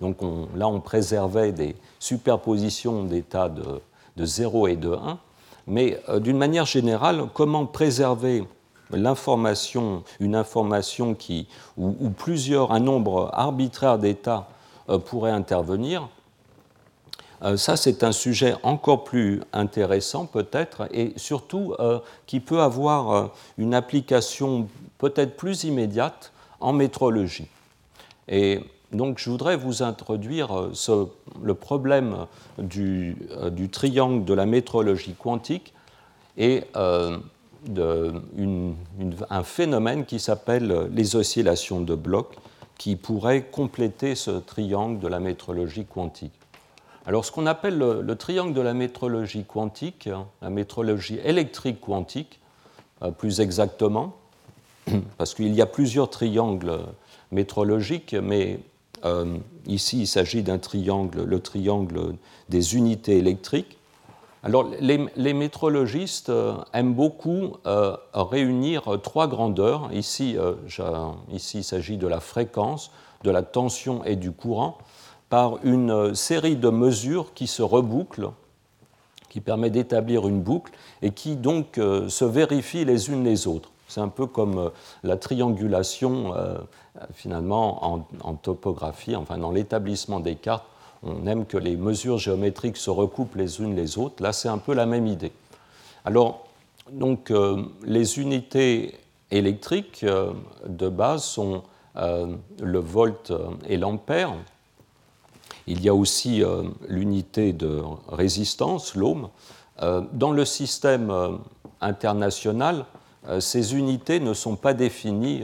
[0.00, 0.18] Donc
[0.54, 3.80] là, on préservait des superpositions d'états de,
[4.16, 5.18] de 0 et de 1.
[5.66, 8.44] Mais d'une manière générale, comment préserver
[8.90, 11.46] l'information, une information qui,
[11.76, 14.48] où, plusieurs, un nombre arbitraire d'états
[14.88, 16.08] euh, pourrait intervenir,
[17.42, 23.30] euh, ça c'est un sujet encore plus intéressant peut-être et surtout euh, qui peut avoir
[23.58, 24.68] une application
[24.98, 27.48] peut-être plus immédiate en métrologie.
[28.28, 28.60] Et
[28.92, 30.70] donc je voudrais vous introduire
[31.42, 33.16] le problème du,
[33.50, 35.74] du, triangle de la métrologie quantique
[36.38, 36.64] et
[37.68, 42.36] un phénomène qui s'appelle les oscillations de blocs,
[42.78, 46.32] qui pourrait compléter ce triangle de la métrologie quantique.
[47.06, 52.40] Alors ce qu'on appelle le, triangle de la métrologie quantique, hein, la métrologie électrique quantique,
[53.02, 54.16] euh, plus exactement,
[55.18, 56.80] parce qu'il y a plusieurs triangles
[57.30, 58.58] métrologiques, mais
[59.04, 62.16] euh, ici il s'agit d'un triangle, le triangle
[62.48, 63.78] des unités électriques.
[64.46, 69.90] Alors, les, métrologistes euh, aiment beaucoup euh, réunir trois grandeurs.
[69.92, 70.54] Ici, euh,
[71.32, 72.92] ici il s'agit de la fréquence,
[73.24, 74.78] de la tension et du courant,
[75.30, 78.30] par une série de mesures qui se rebouclent,
[79.30, 83.70] qui permet d'établir une boucle et qui donc se vérifient les unes les autres.
[83.88, 84.70] C'est un peu comme
[85.02, 86.34] la triangulation
[87.12, 90.66] finalement en, en, topographie, enfin dans l'établissement des cartes
[91.02, 94.22] on aime que les mesures géométriques se recoupent les unes les autres.
[94.22, 95.32] Là, c'est un peu la même idée.
[96.04, 96.46] Alors,
[96.90, 98.94] donc, euh, les unités
[99.30, 100.32] électriques euh,
[100.66, 101.64] de base sont
[101.96, 103.32] euh, le volt
[103.68, 104.34] et l'ampère.
[105.66, 106.44] Il y a aussi
[106.86, 109.30] l'unité de résistance, l'ohm.
[110.12, 111.12] dans le système
[111.80, 112.84] international,
[113.40, 115.42] ces unités ne sont pas définies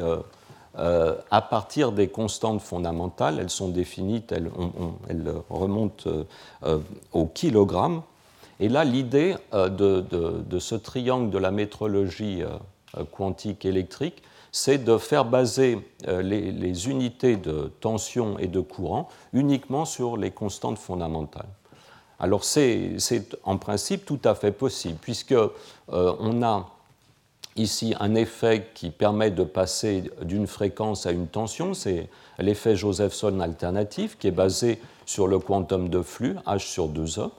[0.79, 3.39] euh, à partir des constantes fondamentales.
[3.39, 4.51] Elles sont définies, elles,
[5.51, 6.11] remontent
[6.65, 6.79] euh,
[7.13, 8.01] au kilogramme.
[8.59, 12.43] Et là, l'idée euh, de, ce triangle de la métrologie
[13.11, 19.85] quantique électrique, c'est de faire baser les, les, unités de tension et de courant uniquement
[19.85, 21.49] sur les constantes fondamentales.
[22.19, 22.97] Alors c'est
[23.45, 25.35] en principe tout à fait possible, puisque
[25.89, 26.69] on a
[27.57, 33.41] ici un effet qui permet de passer d'une fréquence à une tension, c'est l'effet Josephson
[33.41, 37.31] alternatif qui est basé sur le quantum de flux H sur 2E.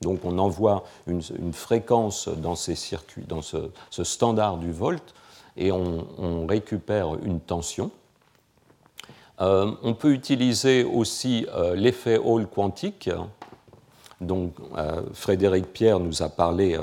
[0.00, 1.22] Donc on envoie une,
[1.52, 3.70] fréquence dans ces circuits, dans ce,
[4.02, 5.14] standard du volt,
[5.56, 7.90] et on, récupère une tension.
[9.40, 13.10] Euh, on peut utiliser aussi euh, l'effet Hall quantique,
[14.20, 16.76] dont euh, Frédéric Pierre nous a parlé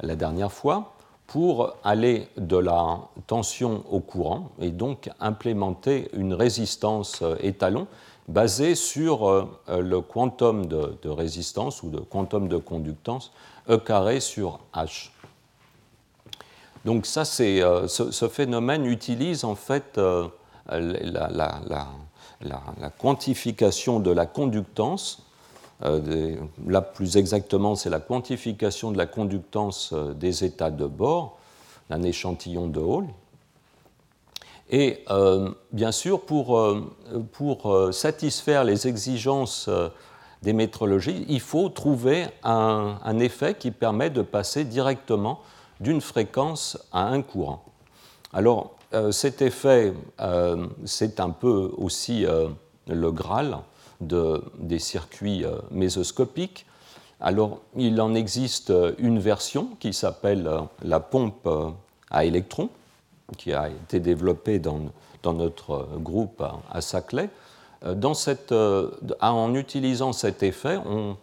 [0.00, 0.95] la dernière fois
[1.26, 7.86] pour aller de la tension au courant et donc implémenter une résistance euh, étalon
[8.28, 13.30] basé sur le quantum de, résistance ou de quantum de conductance
[13.68, 15.10] E carré sur H.
[16.84, 20.28] Donc ça, c'est, euh, ce, phénomène utilise en fait euh,
[20.70, 21.88] la,
[22.98, 25.25] quantification de la conductance.
[25.84, 26.36] Euh,
[26.66, 31.38] là, plus exactement, c'est la quantification de la conductance des états de bord
[31.90, 33.06] d'un échantillon de Hall.
[34.68, 35.04] Et
[35.72, 36.60] bien sûr, pour,
[37.30, 39.70] pour, satisfaire les exigences
[40.42, 45.40] des métrologies, il faut trouver un, effet qui permet de passer directement
[45.80, 47.64] d'une fréquence à un courant.
[48.32, 52.48] Alors, euh, cet effet, euh, c'est un peu aussi euh,
[52.86, 53.58] le Graal
[54.00, 56.66] de, des circuits mésoscopiques.
[57.20, 60.50] Alors, il en existe une version qui s'appelle
[60.82, 61.48] la pompe
[62.10, 62.68] à électrons,
[63.38, 64.80] qui a été développée dans,
[65.22, 67.30] dans notre groupe à, Saclay.
[67.84, 68.52] Dans cette,
[69.20, 71.16] en utilisant cet effet, on,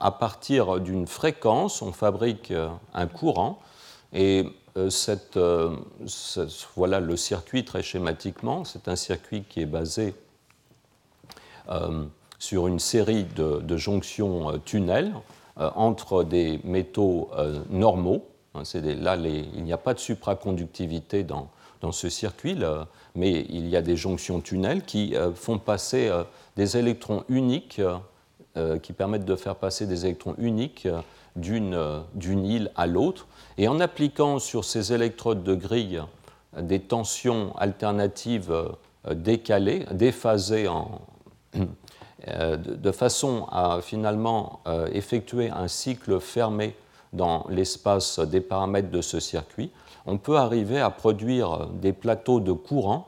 [0.00, 3.58] à partir d'une fréquence, on fabrique euh, un courant
[4.12, 4.90] et euh,
[5.36, 5.76] euh,
[6.76, 8.64] voilà le circuit très schématiquement.
[8.64, 10.14] C'est un circuit qui est basé
[12.38, 15.12] sur une série de, jonctions tunnels
[15.56, 17.30] entre des métaux
[17.70, 18.26] normaux.
[18.54, 18.62] Hein,
[19.00, 21.50] là, il n'y a pas de supraconductivité dans,
[21.92, 22.56] ce circuit,
[23.14, 26.10] mais il y a des jonctions tunnels qui font passer
[26.56, 27.80] des électrons uniques
[28.58, 31.00] euh, qui permettent de faire passer des électrons uniques euh,
[31.36, 33.26] euh, d'une île à l'autre.
[33.56, 36.02] Et en appliquant sur ces électrodes de grille
[36.58, 38.52] des tensions alternatives
[39.12, 41.02] décalées, déphasées en,
[42.26, 44.60] de façon à finalement
[44.92, 46.74] effectuer un cycle fermé
[47.12, 49.70] dans l'espace des paramètres de ce circuit,
[50.04, 53.06] on peut arriver à produire des plateaux de courant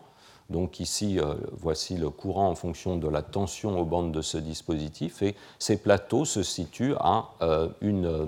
[0.50, 4.36] donc ici, euh, voici le courant en fonction de la tension aux bandes de ce
[4.36, 8.26] dispositif, et ces plateaux se situent à euh, euh,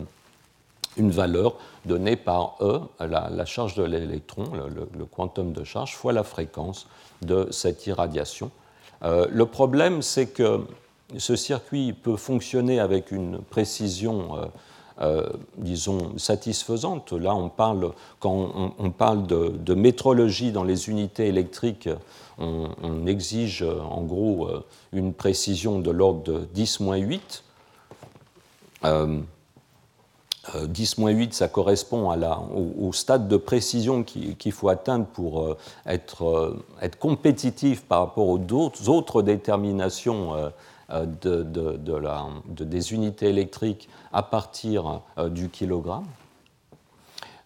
[0.97, 6.23] une, valeur donnée par E, la, charge de l'électron, le, quantum de charge, fois la
[6.23, 6.87] fréquence
[7.23, 8.53] de cette irradiation.
[9.03, 10.61] Le problème, c'est que
[11.19, 14.51] ce circuit peut fonctionner avec une précision
[15.03, 17.13] euh, disons, satisfaisante.
[17.13, 21.89] Là, on parle, quand on, parle de, métrologie dans les unités électriques,
[22.39, 27.43] on, exige en gros euh, une précision de l'ordre de 10-8.
[30.49, 32.11] 10-8, ça correspond
[32.79, 38.41] au, stade de précision qu'il faut atteindre pour euh, être, être, compétitif par rapport aux
[38.89, 40.53] autres déterminations
[40.93, 46.05] euh, de, des unités électriques à partir euh, du kilogramme.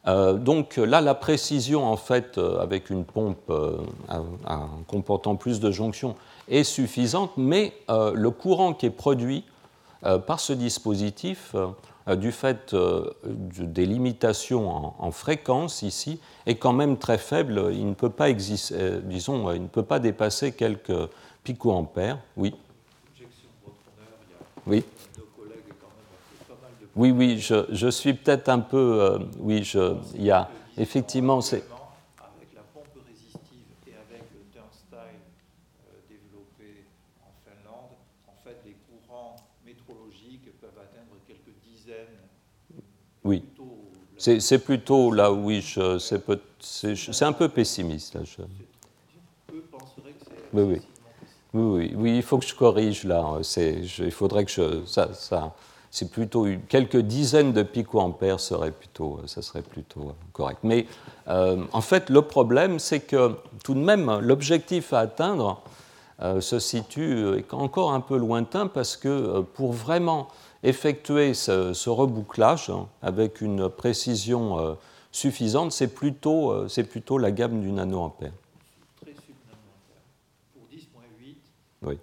[0.08, 3.52] Euh, donc là, la précision, en fait, avec une pompe
[4.88, 6.16] comportant plus de jonctions,
[6.48, 9.44] est suffisante, mais le courant qui est produit
[10.26, 11.54] par ce dispositif,
[12.14, 12.76] du fait
[13.24, 17.70] des limitations en, fréquence ici, est quand même très faible.
[17.72, 21.08] Il ne peut pas, exister, disons, il ne peut pas dépasser quelques
[21.42, 22.18] picoampères.
[22.36, 22.54] Oui.
[24.66, 24.84] Oui.
[26.96, 29.02] Oui, oui, je, suis peut-être un peu.
[29.02, 29.70] Euh, oui,
[30.14, 31.42] il y a effectivement.
[31.42, 31.62] C'est...
[32.18, 36.86] Avec la pompe résistive et avec le turnstile euh, développé
[37.20, 37.92] en Finlande,
[38.26, 42.16] en fait, les courants métrologiques peuvent atteindre quelques dizaines.
[43.26, 43.44] Oui.
[44.18, 48.14] C'est, plutôt là, oui, je, c'est, un peu pessimiste.
[48.14, 48.42] Là, je...
[50.52, 50.82] Oui, oui.
[51.52, 53.38] Oui, oui, il faut que je corrige là.
[53.56, 54.84] il faudrait que je.
[54.86, 55.54] Ça, ça,
[55.90, 60.58] c'est plutôt quelques dizaines de picoampères serait plutôt, ça serait plutôt correct.
[60.62, 60.86] Mais
[61.28, 65.62] euh, en fait, le problème, c'est que tout de même, l'objectif à atteindre
[66.22, 70.28] euh, se situe encore un peu lointain parce que euh, pour vraiment
[70.62, 74.76] effectuer ce, rebouclage hein, avec une précision
[75.12, 78.32] suffisante, c'est plutôt, c'est plutôt la gamme du nanoampère.
[81.82, 81.98] Oui.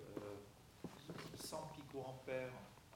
[1.44, 2.54] 100 euh, picoampères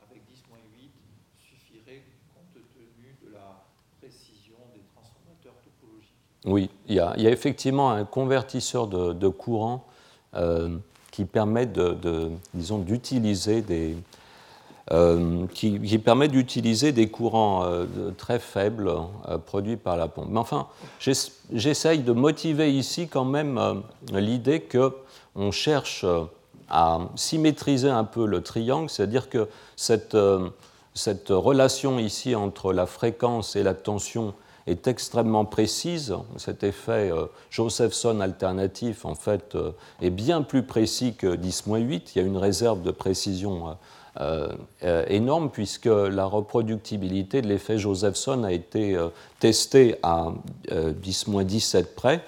[0.08, 0.90] avec 10-8
[1.38, 3.64] suffirait compte tenu de la
[4.00, 6.14] précision des transformateurs topologiques.
[6.46, 9.86] Oui, il y a, il y a effectivement un convertisseur de, courant
[10.36, 10.78] euh,
[11.12, 13.98] qui permet de, disons, d'utiliser des,
[14.92, 17.66] euh, qui, permet d'utiliser des courants
[18.18, 18.92] très faibles
[19.46, 20.28] produits par la pompe.
[20.30, 20.68] Mais enfin,
[21.52, 23.82] j'essaye de motiver ici quand même
[24.14, 24.94] l'idée que
[25.36, 26.06] on cherche
[26.70, 30.50] à symétriser un peu le triangle, c'est-à-dire que cette, euh,
[30.94, 34.34] cette, relation ici entre la fréquence et la tension
[34.66, 36.14] est extrêmement précise.
[36.36, 37.10] Cet effet
[37.50, 39.58] Josephson alternatif, en fait,
[40.02, 42.12] est bien plus précis que 10-8.
[42.14, 43.78] Il y a une réserve de précision
[44.82, 48.98] énorme puisque la reproductibilité de l'effet Josephson a été
[49.40, 50.32] testée à
[50.70, 52.22] 10-17 près.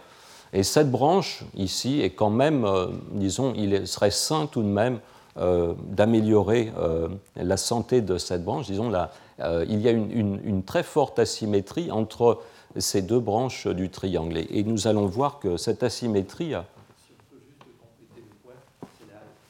[0.54, 2.68] Et cette branche ici est quand même,
[3.12, 5.00] disons, il serait sain tout de même
[5.40, 8.66] euh, d'améliorer euh, la santé de cette branche.
[8.66, 12.42] Disons, là, euh, il y a une, très forte asymétrie entre
[12.76, 14.40] ces deux branches du triangle.
[14.50, 16.66] Et, nous allons voir que cette asymétrie a,
[16.98, 18.90] si on peut juste compléter le point,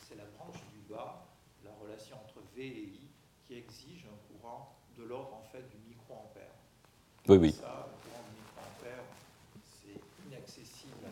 [0.07, 1.25] c'est la, branche du bas,
[1.63, 3.09] la relation entre V et I,
[3.47, 6.53] qui exige un courant de l'ordre en fait du microampère.
[7.29, 7.55] Oui, oui.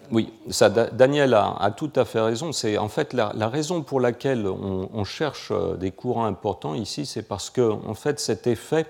[0.10, 2.52] Oui, ça, Daniel a, tout à fait raison.
[2.54, 7.24] C'est en fait la, raison pour laquelle on, cherche euh, des courants importants ici, c'est
[7.24, 8.86] parce que en fait cet effet,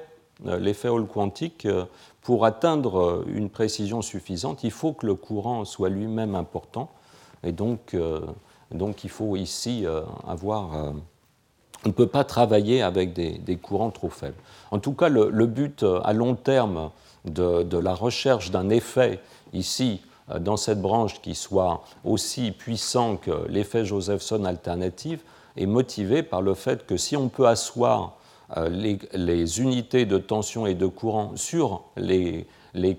[0.45, 1.85] euh, l'effet Hall quantique, euh,
[2.21, 6.91] pour atteindre une précision suffisante, il faut que le courant soit lui-même important,
[7.43, 7.95] et donc,
[8.71, 9.85] donc il faut ici
[10.27, 10.73] avoir.
[10.73, 14.35] on ne peut pas travailler avec des, courants trop faibles.
[14.71, 16.91] En tout cas, le, but à long terme
[17.31, 19.19] de, la recherche d'un effet
[19.53, 20.01] ici
[20.31, 25.21] euh, dans cette branche qui soit aussi puissant que l'effet Josephson alternatif
[25.55, 28.15] est motivé par le fait que si on peut asseoir
[28.57, 28.69] euh,
[29.13, 32.45] les, unités de tension et de courant sur les,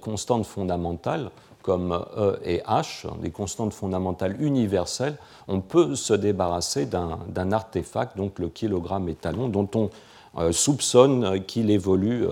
[0.01, 1.31] constantes fondamentales,
[1.63, 5.17] comme E et H, des constantes fondamentales universelles,
[5.49, 9.91] on peut se débarrasser d'un artefact, donc le kilogramme étalon, dont on
[10.39, 12.27] euh, soupçonne qu'il évolue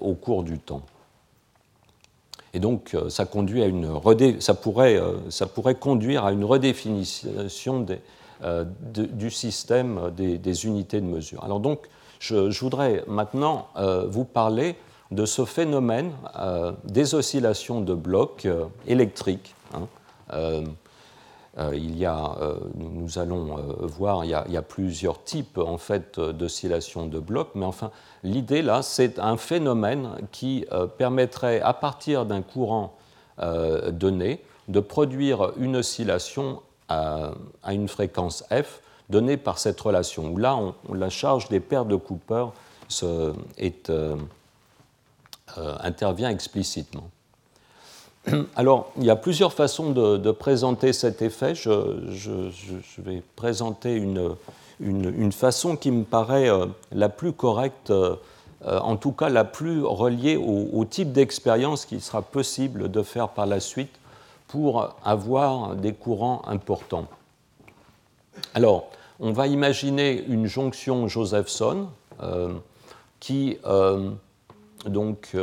[0.00, 0.82] au cours du temps.
[2.54, 3.88] Et donc, euh, ça, conduit à une
[4.40, 7.86] ça, pourrait, euh, ça pourrait conduire à une redéfinition
[8.42, 11.44] euh, du système des, unités de mesure.
[11.44, 11.88] Alors donc,
[12.20, 13.68] je, voudrais maintenant
[14.08, 14.76] vous parler
[15.10, 16.10] de ce phénomène
[16.84, 18.48] des oscillations de blocs
[18.86, 19.54] électriques.
[19.72, 20.64] Hein.
[21.72, 22.36] Il y a,
[22.76, 27.90] nous allons voir, il y, a, plusieurs types en fait d'oscillations de blocs, mais enfin,
[28.24, 32.96] L'idée là, c'est un phénomène qui euh, permettrait, à partir d'un courant
[33.38, 37.32] euh, donné, de produire une oscillation à,
[37.68, 40.58] une fréquence f donnée par cette relation, où là,
[40.92, 42.46] la charge des paires de Cooper
[43.02, 43.32] euh,
[45.56, 47.08] intervient explicitement.
[48.56, 51.54] Alors, il y a plusieurs façons de, présenter cet effet.
[51.54, 52.50] je,
[52.98, 58.16] vais présenter une, façon qui me paraît euh, la plus correcte, euh,
[58.66, 63.28] euh, en tout cas la plus reliée au, type d'expérience qu'il sera possible de faire
[63.28, 63.92] par la suite
[64.48, 67.06] pour avoir des courants importants.
[68.54, 71.88] Alors, on va imaginer une jonction Josephson
[73.20, 73.58] qui,
[74.88, 75.36] donc,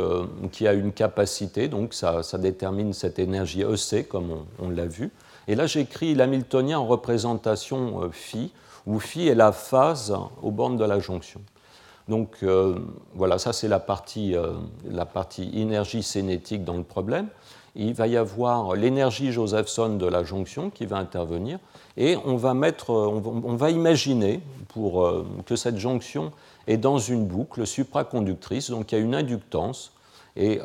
[0.52, 5.10] qui a une capacité, donc ça, détermine cette énergie EC comme on, l'a vu.
[5.48, 8.52] Et là, j'écris l'hamiltonien en représentation phi
[8.86, 11.40] où phi est la phase aux bornes de la jonction.
[12.08, 12.76] Donc euh,
[13.14, 14.52] voilà, ça c'est la partie, euh,
[14.88, 17.26] la partie énergie cinétique dans le problème.
[17.74, 21.58] Il va y avoir l'énergie Josephson de la jonction qui va intervenir
[21.96, 26.32] et on va, mettre, on va, imaginer pour, euh, que cette jonction
[26.66, 29.92] est dans une boucle supraconductrice, donc il y a une inductance
[30.36, 30.60] et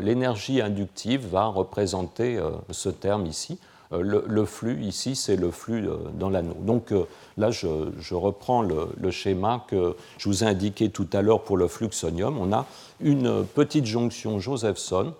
[0.00, 2.40] l'énergie inductive va représenter
[2.70, 3.58] ce terme ici.
[3.92, 6.56] Euh, le, flux, ici, c'est le flux euh, dans l'anneau.
[6.60, 7.04] Donc euh,
[7.36, 7.66] là, je,
[8.14, 12.38] reprends le, schéma que je vous ai indiqué tout à l'heure pour le fluxonium.
[12.38, 12.66] On a
[13.00, 15.12] une petite jonction Josephson,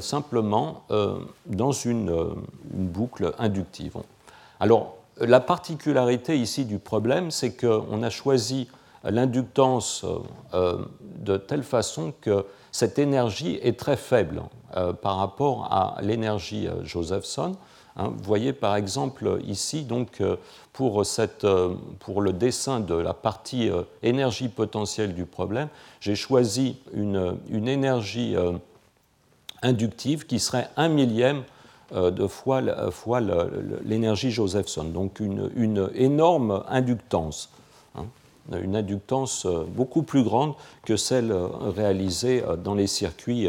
[0.00, 0.84] simplement
[1.46, 2.34] dans une,
[2.72, 3.96] boucle inductive.
[4.60, 8.68] Alors, la particularité ici du problème, c'est qu'on a choisi
[9.10, 10.04] l'inductance
[10.52, 14.42] de telle façon que cette énergie est très faible
[15.02, 17.56] par rapport à l'énergie Josephson.
[17.96, 20.36] Hein, vous voyez par exemple ici, donc, euh,
[20.72, 25.68] pour, cette, euh, pour le dessin de la partie euh, énergie potentielle du problème,
[26.00, 28.36] j'ai choisi une, une énergie
[29.62, 31.42] inductive qui serait un millième
[31.92, 33.20] de fois, fois
[33.84, 37.48] l'énergie Josephson, donc une, une énorme inductance,
[38.52, 41.32] une inductance beaucoup plus grande que celle
[41.76, 43.48] réalisée dans les circuits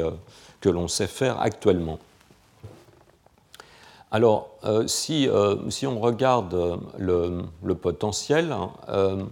[0.61, 1.99] que l'on sait faire actuellement.
[4.09, 8.71] Alors, euh, euh, si, on regarde euh, le, potentiel, hein,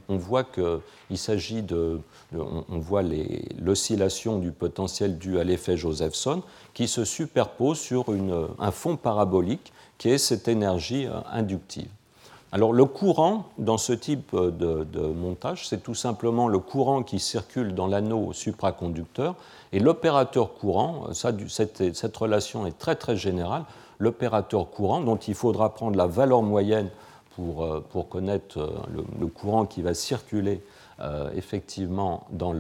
[0.10, 2.02] on voit qu'il s'agit de,
[2.34, 3.02] on, voit
[3.58, 6.42] l'oscillation du potentiel dû à l'effet Josephson
[6.74, 8.06] qui se superpose sur
[8.60, 11.88] un fond parabolique qui est cette énergie inductive.
[12.56, 17.76] Alors le courant dans ce type de, montage, c'est tout simplement le courant qui circule
[17.76, 19.36] dans l'anneau supraconducteur.
[19.74, 23.66] Et l'opérateur courant, ça, cette, relation est très très générale,
[24.00, 26.90] l'opérateur courant dont il faudra prendre la valeur moyenne
[27.36, 30.64] pour, euh, connaître euh, le, courant qui va circuler
[31.02, 32.54] euh, effectivement dans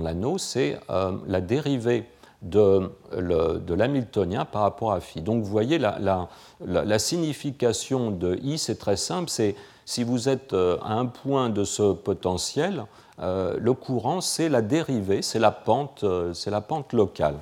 [0.00, 2.06] l'anneau, c'est la dérivée
[2.44, 5.22] de, de l'hamiltonien par rapport à phi.
[5.22, 6.28] Donc vous voyez, la, la,
[6.60, 11.50] la, signification de i, c'est très simple, c'est si vous êtes euh, à un point
[11.50, 12.84] de ce potentiel,
[13.20, 17.36] euh, le courant, c'est la dérivée, c'est la, pente, euh, c'est la pente locale.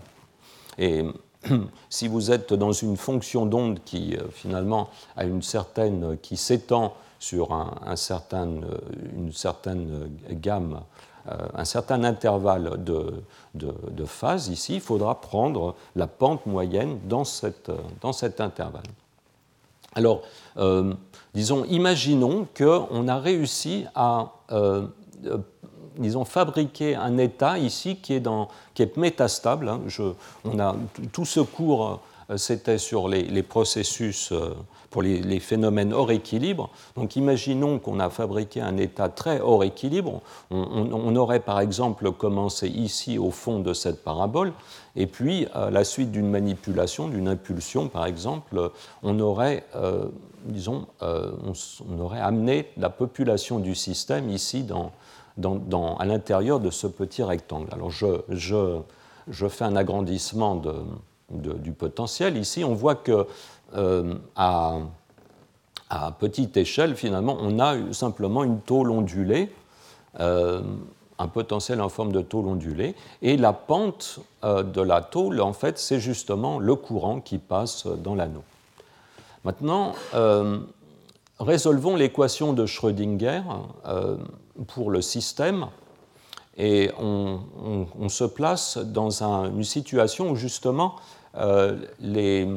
[0.78, 1.04] Et
[1.88, 7.52] si vous êtes dans une fonction d'onde qui finalement a une certaine, qui s'étend sur
[7.52, 8.48] un, certain,
[9.16, 10.80] une certaine gamme
[11.26, 13.22] un certain intervalle de,
[13.54, 17.70] de, phase, ici, il faudra prendre la pente moyenne dans, cette,
[18.00, 18.82] dans cet intervalle.
[19.94, 20.22] Alors,
[20.56, 20.94] euh,
[21.34, 24.86] disons, imaginons qu'on a réussi à euh,
[25.96, 29.68] disons, fabriquer un état ici qui est, dans, qui est métastable.
[29.68, 29.80] Hein.
[30.44, 30.74] On a,
[31.12, 32.00] tout ce cours,
[32.36, 34.32] c'était sur les, processus
[34.92, 36.70] pour les, phénomènes hors équilibre.
[36.94, 40.20] Donc imaginons qu'on a fabriqué un état très hors équilibre.
[40.50, 44.52] On, aurait par exemple commencé ici au fond de cette parabole,
[44.94, 48.70] et puis à la suite d'une manipulation, d'une impulsion par exemple,
[49.02, 50.04] on aurait, euh,
[50.44, 51.32] disons, euh,
[51.88, 57.68] on, aurait amené la population du système ici à l'intérieur de ce petit rectangle.
[57.72, 58.78] Alors je, je,
[59.28, 60.74] je fais un agrandissement de,
[61.32, 62.36] du potentiel.
[62.36, 63.26] Ici, on voit que
[63.74, 64.80] euh, à,
[66.18, 69.50] petite échelle, finalement, on a simplement une tôle ondulée,
[70.20, 70.62] euh,
[71.18, 75.52] un potentiel en forme de tôle ondulée, et la pente euh, de la tôle, en
[75.52, 78.42] fait, c'est justement le courant qui passe dans l'anneau.
[79.44, 79.94] Maintenant,
[81.40, 83.42] résolvons l'équation de Schrödinger
[84.68, 85.66] pour le système,
[86.56, 90.96] et on, se place dans une situation où justement
[92.00, 92.48] les,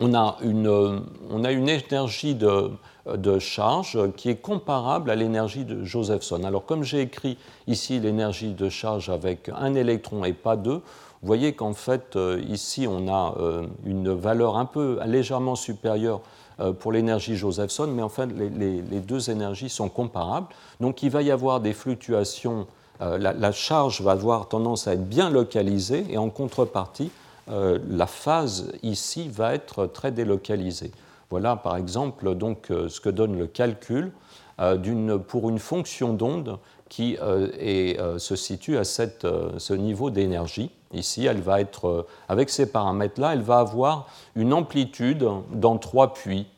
[0.00, 2.70] on a une, on a une énergie de,
[3.06, 6.42] de, charge qui est comparable à l'énergie de Josephson.
[6.44, 7.36] Alors comme j'ai écrit
[7.66, 10.80] ici l'énergie de charge avec un électron et pas deux,
[11.22, 16.22] vous voyez qu'en fait euh, ici on a euh, une valeur un peu légèrement supérieure
[16.60, 20.46] euh, pour l'énergie Josephson, mais en fait les, deux énergies sont comparables.
[20.80, 22.66] Donc il va y avoir des fluctuations,
[23.00, 27.10] la charge va avoir tendance à être bien localisée et en contrepartie,
[27.50, 30.92] euh, la phase ici va être très délocalisée.
[31.30, 34.12] Voilà par exemple donc, euh, ce que donne le calcul
[34.60, 40.72] euh, pour une fonction d'onde qui se situe à ce niveau d'énergie.
[40.92, 46.48] Ici, elle va être, avec ces paramètres-là, elle va avoir une amplitude dans trois puits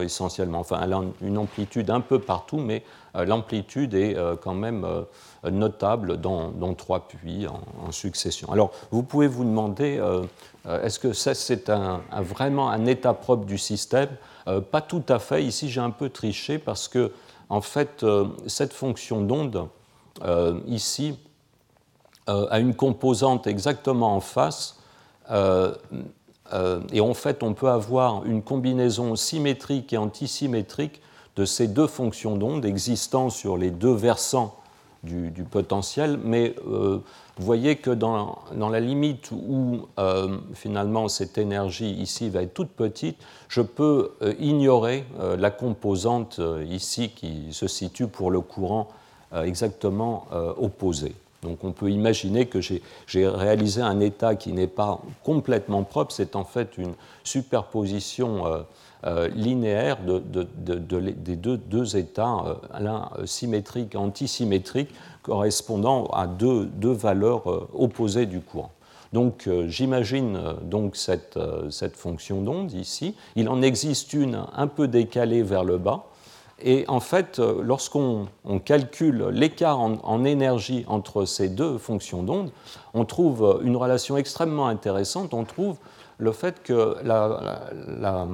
[0.00, 0.58] essentiellement.
[0.58, 2.82] Enfin, elle a une amplitude un peu partout, mais
[3.14, 4.84] l'amplitude est quand même
[5.50, 8.50] notable dans, trois puits en, succession.
[8.52, 10.22] Alors, vous pouvez vous demander, euh,
[10.66, 14.10] euh, est-ce que ça, c'est un, vraiment un état propre du système?
[14.48, 15.44] Euh, Pas tout à fait.
[15.44, 17.12] Ici, j'ai un peu triché parce que,
[17.48, 18.04] en fait,
[18.46, 19.68] cette fonction d'onde,
[20.66, 21.16] ici,
[22.26, 24.80] a une composante exactement en face.
[25.30, 31.00] et en fait, on peut avoir une combinaison symétrique et antisymétrique
[31.36, 34.56] de ces deux fonctions d'onde existant sur les deux versants
[35.06, 36.98] du, potentiel, mais euh,
[37.36, 42.54] vous voyez que dans, dans la limite où euh, finalement cette énergie ici va être
[42.54, 43.16] toute petite,
[43.48, 45.04] je peux euh, ignorer
[45.38, 48.88] la composante ici qui se situe pour le courant
[49.34, 50.26] exactement
[50.58, 51.14] opposé.
[51.42, 56.36] Donc on peut imaginer que j'ai réalisé un état qui n'est pas complètement propre, c'est
[56.36, 56.94] en fait une
[57.24, 58.44] superposition
[59.34, 64.90] linéaire de, des deux, états, euh, l'un symétrique et antisymétrique,
[65.22, 68.72] correspondant à deux, valeurs euh, opposées du courant.
[69.12, 71.38] Donc j'imagine donc cette,
[71.94, 73.14] fonction d'onde ici.
[73.36, 76.06] Il en existe une un peu décalée vers le bas.
[76.60, 78.26] Et en fait, lorsqu'on
[78.64, 82.50] calcule l'écart en, énergie entre ces deux fonctions d'onde,
[82.94, 85.32] on trouve une relation extrêmement intéressante.
[85.32, 85.78] On trouve
[86.18, 88.28] le fait que la,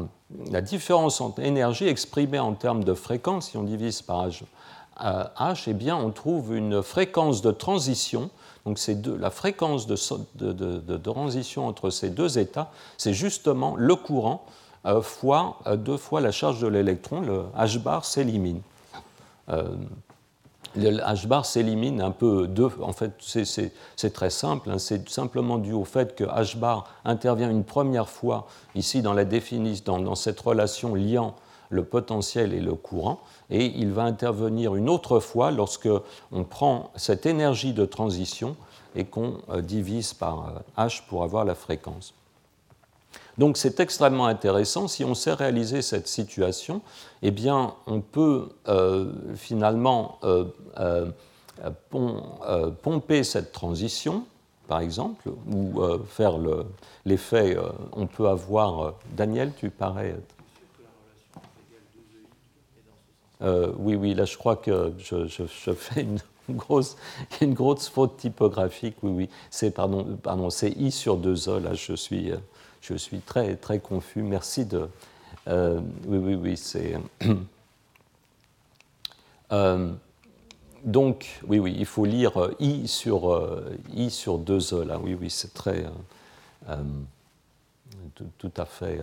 [0.60, 4.42] différence entre énergie exprimée en termes de fréquence, si on divise par h,
[5.04, 8.30] euh, eh bien, on trouve une fréquence de transition.
[8.64, 8.78] Donc,
[9.18, 9.96] la fréquence de,
[10.36, 14.44] de, transition entre ces deux états, c'est justement le courant
[14.86, 17.20] euh, fois euh, deux fois la charge de l'électron.
[17.20, 18.60] Le h bar s'élimine
[20.76, 22.70] le H-bar s'élimine un peu deux.
[22.80, 24.70] En fait, c'est très simple.
[24.70, 24.78] Hein.
[24.78, 30.00] c'est simplement dû au fait que H-bar intervient une première fois ici dans la définition,
[30.00, 31.34] dans, cette relation liant
[31.68, 35.88] le potentiel et le courant, et il va intervenir une autre fois lorsque
[36.30, 38.56] on prend cette énergie de transition
[38.94, 42.12] et qu'on divise par h pour avoir la fréquence.
[43.38, 44.88] Donc c'est extrêmement intéressant.
[44.88, 46.82] Si on sait réaliser cette situation,
[47.22, 50.44] eh bien, on peut euh, finalement euh,
[50.78, 54.24] euh, pomper cette transition,
[54.68, 56.38] par exemple, ou faire
[57.04, 57.56] l'effet.
[57.92, 58.94] on peut avoir.
[59.16, 60.16] Daniel, tu parais.
[63.42, 66.18] oui, oui, là je crois que je, fais une
[66.50, 66.96] grosse,
[67.40, 68.96] une grosse faute typographique.
[69.02, 71.58] Oui, oui, c'est pardon, pardon, c'est i sur 2 o.
[71.58, 72.32] Là, je suis
[72.82, 74.22] je suis très, très confus.
[74.22, 74.88] Merci de.
[75.48, 76.94] Euh, oui, oui, oui, c'est.
[79.52, 79.92] Euh,
[80.84, 83.40] donc, oui, oui, il faut lire euh, I sur,
[83.94, 84.98] I sur 2 E, là.
[84.98, 85.86] Oui, oui, c'est très.
[88.38, 89.00] Tout, à fait.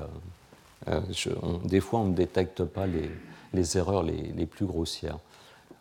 [1.65, 3.09] des fois, on ne détecte pas les,
[3.53, 5.17] les erreurs les, les, plus grossières.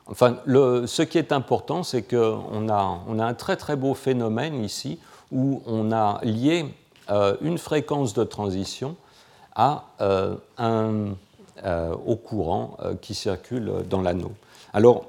[0.07, 3.95] Enfin, le, ce qui est important, c'est qu'on a, on a un très très beau
[3.95, 4.99] phénomène ici
[5.31, 6.67] où on a lié
[7.11, 8.97] euh, une fréquence de transition
[9.55, 11.15] à euh, un,
[11.65, 14.33] euh, au courant qui circule dans l'anneau.
[14.73, 15.07] Alors,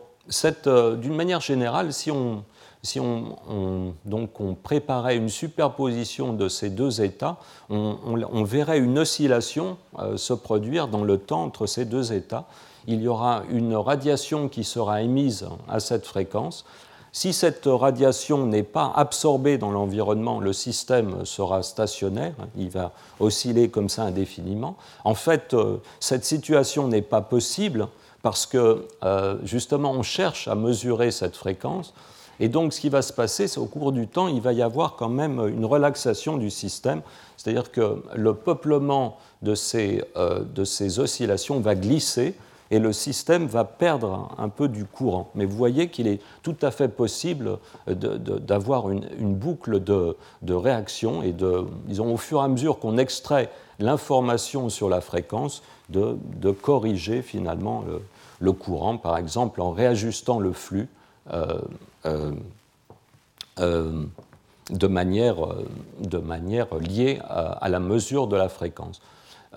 [0.63, 2.43] d'une manière générale, si on,
[2.81, 7.37] si on, donc on, préparait une superposition de ces deux états,
[7.69, 9.77] on, on verrait une oscillation
[10.15, 12.45] se produire dans le temps entre ces deux états.
[12.87, 16.63] Il y aura une radiation qui sera émise à cette fréquence,
[17.11, 23.69] si cette radiation n'est pas absorbée dans l'environnement, le système sera stationnaire, il va osciller
[23.69, 24.77] comme ça indéfiniment.
[25.03, 27.87] En fait, euh, cette situation n'est pas possible
[28.21, 31.93] parce que euh, justement on cherche à mesurer cette fréquence.
[32.39, 34.61] Et donc ce qui va se passer, c'est au cours du temps, il va y
[34.61, 37.01] avoir quand même une relaxation du système,
[37.37, 42.35] c'est-à-dire que le peuplement de ces, euh, de ces oscillations va glisser
[42.71, 45.29] et le système va perdre un peu du courant.
[45.35, 47.57] Mais vous voyez qu'il est tout à fait possible
[47.87, 50.15] d'avoir une, boucle de,
[50.47, 53.49] réaction et de, disons, au fur et à mesure qu'on extrait
[53.79, 57.83] l'information sur la fréquence, de, corriger finalement
[58.39, 60.87] le, courant, par exemple en réajustant le flux
[61.31, 61.59] euh,
[62.05, 62.31] euh,
[63.59, 64.03] euh,
[64.69, 65.37] de, manière,
[65.99, 69.01] de, manière, liée à la mesure de la fréquence.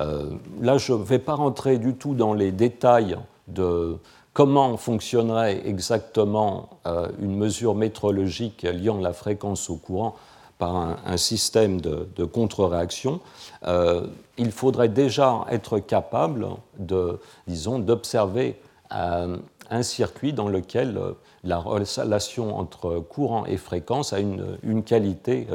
[0.00, 0.30] Euh,
[0.60, 3.16] là, je ne vais pas rentrer du tout dans les détails
[3.48, 3.98] de
[4.32, 10.16] comment fonctionnerait exactement euh, une mesure métrologique liant la fréquence au courant
[10.58, 13.20] par un, système de, contre-réaction,
[13.66, 14.06] euh,
[14.38, 16.46] il faudrait déjà être capable
[16.78, 17.18] de,
[17.48, 21.00] disons, d'observer un circuit dans lequel
[21.42, 25.48] la relation entre courant et fréquence a une, qualité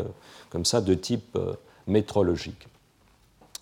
[0.49, 1.37] comme ça de type
[1.87, 2.67] métrologique.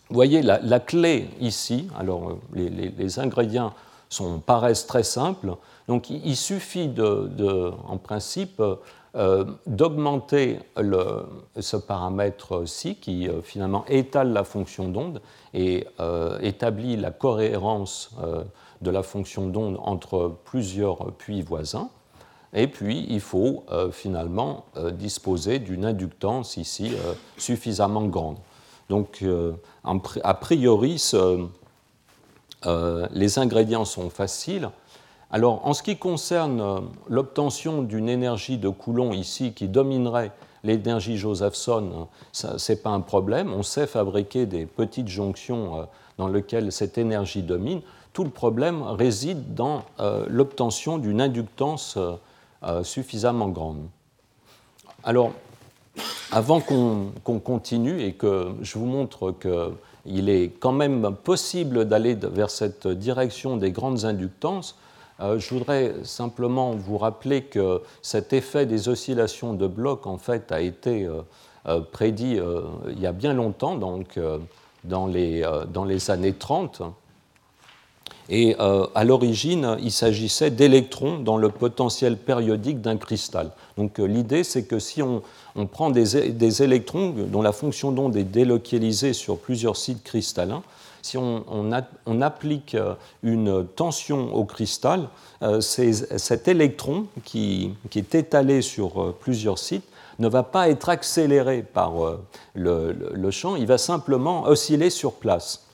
[0.10, 3.74] Vous voyez la, clé ici, alors euh, les, ingrédients
[4.08, 5.56] sont, paraissent très simples,
[5.88, 6.92] donc il, suffit
[7.88, 8.62] en principe
[9.16, 10.60] euh, d'augmenter
[11.60, 15.22] ce paramètre-ci qui euh, finalement étale la fonction d'onde
[15.56, 15.88] et
[16.42, 18.12] établit la cohérence
[18.82, 21.90] de la fonction d'onde entre plusieurs puits voisins.
[22.54, 26.92] Et puis, il faut finalement disposer d'une inductance ici
[27.38, 28.38] suffisamment grande.
[28.90, 31.02] Donc, euh, a priori,
[32.66, 34.70] euh, les ingrédients sont faciles.
[35.32, 36.80] Alors, en ce qui concerne euh,
[37.10, 40.32] l'obtention d'une énergie de Coulomb ici qui dominerait
[40.64, 43.54] l'énergie Josephson, ce n'est pas un problème.
[43.54, 47.82] On sait fabriquer des petites jonctions dans lesquelles cette énergie domine.
[48.14, 49.84] Tout le problème réside dans
[50.28, 52.00] l'obtention d'une inductance
[52.82, 53.86] suffisamment grande.
[55.04, 55.34] Alors,
[56.32, 62.50] avant qu'on continue et que je vous montre qu'il est quand même possible d'aller vers
[62.50, 64.78] cette direction des grandes inductances,
[65.22, 70.52] euh, je voudrais simplement vous rappeler que cet effet des oscillations de blocs en fait
[70.52, 71.22] a été euh,
[71.68, 72.38] euh, prédit
[72.90, 74.20] il y a bien longtemps, donc
[74.84, 75.44] dans les,
[75.74, 76.82] dans les années 30.
[78.28, 83.52] Et à l'origine, il s'agissait d'électrons dans le potentiel périodique d'un cristal.
[83.78, 85.22] Donc l'idée, c'est que si on,
[85.56, 90.64] on prend des, électrons dont la fonction d'onde est délocalisée sur plusieurs sites cristallins.
[91.02, 95.08] Si on, applique euh, une tension au cristal,
[95.44, 99.86] euh, cet électron qui, est étalé sur euh, plusieurs sites
[100.18, 101.94] ne va pas être accéléré par
[102.56, 105.66] le, champ, il va simplement osciller sur place.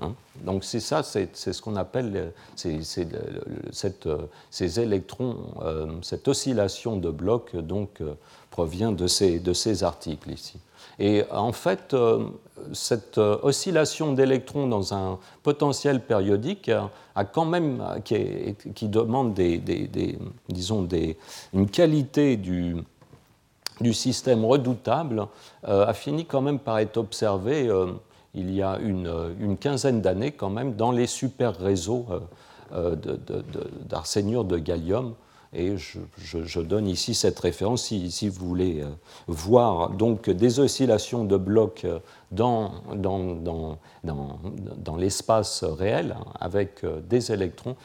[0.00, 0.12] Hein.
[0.44, 4.08] Donc c'est ça, c'est ce qu'on appelle cette,
[4.50, 5.36] ces électrons,
[6.02, 8.02] cette oscillation de blocs donc,
[8.50, 10.58] provient de ces, de ces articles ici.
[10.98, 11.94] Et en fait,
[12.72, 16.70] cette oscillation d'électrons dans un potentiel périodique
[17.14, 19.60] a quand même, qui, demande des,
[20.48, 21.18] disons des,
[21.52, 22.76] une qualité du,
[23.80, 25.26] du système redoutable,
[25.64, 27.70] a fini quand même par être observé
[28.36, 32.20] il y a une, quinzaine d'années quand même dans les super réseaux euh,
[32.72, 32.94] euh,
[34.44, 35.14] de, gallium.
[35.52, 38.88] Et je, donne ici cette référence si, vous voulez euh,
[39.26, 41.86] voir donc des oscillations de blocs
[42.30, 42.72] dans,
[44.98, 47.76] l'espace réel avec des électrons.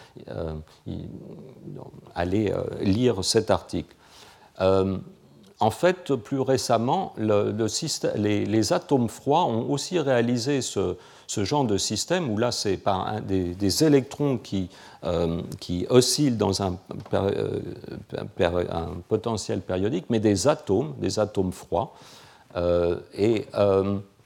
[2.14, 3.96] allez lire cet article.
[5.62, 10.96] En fait, plus récemment, les, atomes froids ont aussi réalisé ce,
[11.28, 14.40] genre de système où là, c'est pas des, électrons
[15.04, 16.78] euh, qui, oscillent dans un,
[17.14, 17.60] euh,
[18.40, 21.94] un, potentiel périodique, mais des atomes, des atomes froids.
[22.56, 23.46] Euh, et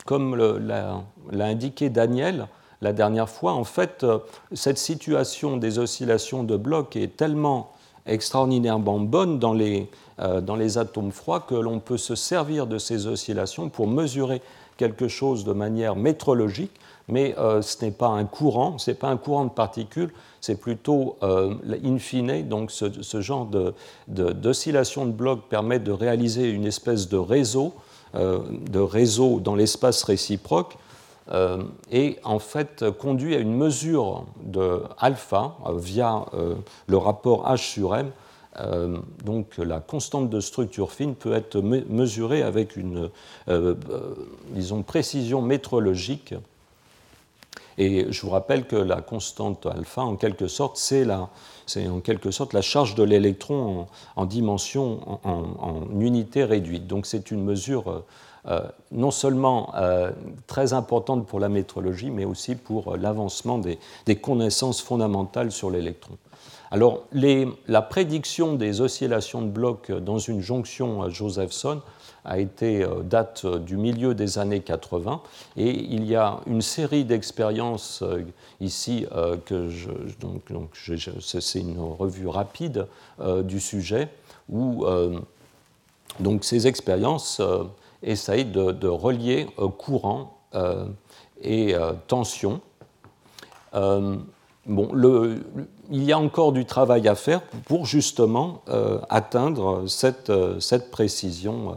[0.05, 1.03] comme l'a
[1.45, 2.47] indiqué Daniel
[2.81, 4.05] la dernière fois, en fait,
[4.53, 7.71] cette situation des oscillations de blocs est tellement
[8.05, 9.85] extraordinairement bonne dans les, euh,
[10.17, 14.41] dans les atomes froids que l'on peut se servir de ces oscillations pour mesurer
[14.77, 16.71] quelque chose de manière métrologique,
[17.07, 20.11] mais euh, ce n'est pas un courant, ce n'est pas un courant de particules,
[20.41, 21.53] c'est plutôt euh,
[21.83, 23.47] in fine, donc ce, genre
[24.07, 27.73] d'oscillation de, de, blocs permet de réaliser une espèce de réseau,
[28.13, 30.77] de réseau dans l'espace réciproque,
[31.91, 36.25] et en fait conduit à une mesure de alpha via
[36.87, 38.11] le rapport H sur M
[38.59, 43.09] euh, donc la constante de structure fine peut être mesurée avec une
[43.49, 44.15] euh, euh,
[44.49, 46.33] disons, précision métrologique.
[47.77, 52.53] Et je vous rappelle que la constante alpha, en quelque sorte, c'est en quelque sorte
[52.53, 56.87] la charge de l'électron en, dimension, en, unité réduite.
[56.87, 58.03] Donc c'est une mesure
[58.93, 59.73] non seulement
[60.47, 66.17] très importante pour la métrologie, mais aussi pour l'avancement des, connaissances fondamentales sur l'électron.
[66.71, 71.81] Alors, la prédiction des oscillations de blocs dans une jonction Josephson
[72.25, 75.21] a été euh, date du milieu des années 80
[75.57, 78.23] et il y a une série d'expériences euh,
[78.59, 80.71] ici euh, que je, donc,
[81.19, 82.87] c'est une revue rapide
[83.43, 84.09] du sujet
[84.49, 84.85] où
[86.19, 87.41] donc ces expériences
[88.03, 89.47] essayent de, de relier
[89.77, 90.37] courant
[91.41, 91.75] et
[92.07, 92.61] tension.
[93.73, 94.89] Bon,
[95.91, 100.59] il y a encore du travail à faire pour justement euh, atteindre cette, euh,
[100.91, 101.73] précision, euh,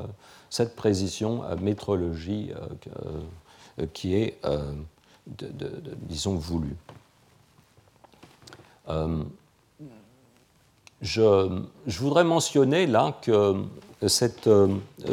[0.51, 2.51] cette précision métrologie
[3.93, 4.41] qui est,
[6.09, 6.77] disons, voulue.
[11.03, 13.57] Je, voudrais mentionner là que
[14.07, 14.29] ce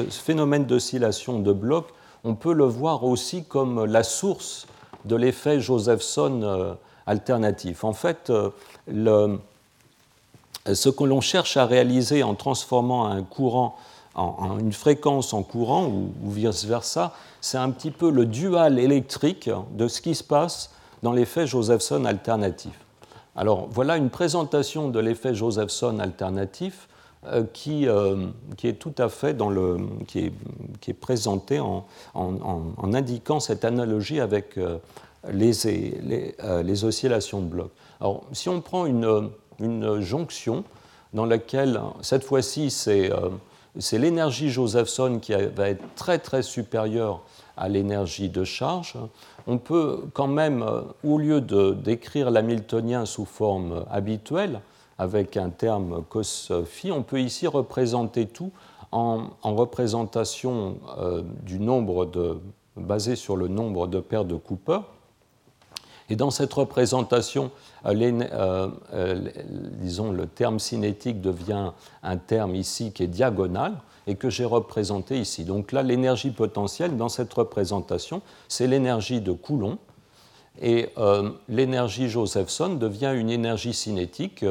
[0.09, 1.89] phénomène d'oscillation de blocs,
[2.23, 4.67] on peut le voir aussi comme la source
[5.03, 6.77] de l'effet Josephson
[7.08, 7.84] alternatif.
[7.84, 9.38] En fait, euh,
[10.74, 13.76] ce que l'on cherche à réaliser en transformant un courant
[14.16, 19.88] en, une fréquence en courant ou, vice-versa, c'est un petit peu le dual électrique de
[19.88, 20.72] ce qui se passe
[21.03, 22.72] dans l'effet Josephson alternatif.
[23.36, 26.88] Alors voilà une présentation de l'effet Josephson alternatif
[27.28, 29.78] euh, qui, euh, qui, est tout à fait dans le,
[30.08, 30.34] qui est,
[30.80, 34.58] qui est présenté en, en, indiquant cette analogie avec
[35.32, 37.71] les, oscillations de blocs.
[37.99, 39.30] Alors, si on prend une,
[40.01, 40.63] jonction
[41.13, 43.30] dans laquelle, cette fois-ci, euh,
[43.80, 47.21] c'est l'énergie Josephson qui va être très très supérieure
[47.55, 48.95] à l'énergie de charge,
[49.47, 54.59] on peut quand même, euh, au lieu de décrire l'hamiltonien sous forme habituelle,
[54.97, 58.51] avec un terme cos phi, on peut ici représenter tout
[58.91, 60.78] en, représentation
[61.43, 62.38] du nombre de,
[62.78, 64.80] basé sur le nombre de paires de Cooper.
[66.10, 67.51] Et dans cette représentation,
[67.86, 69.30] euh, euh, euh,
[69.80, 71.72] disons, le terme cinétique devient
[72.03, 73.74] un terme ici qui est diagonal
[74.08, 75.45] et que j'ai représenté ici.
[75.45, 79.78] Donc là, l'énergie potentielle dans cette représentation, c'est l'énergie de Coulomb.
[80.62, 80.88] Et
[81.49, 84.45] l'énergie Josephson devient une énergie cinétique.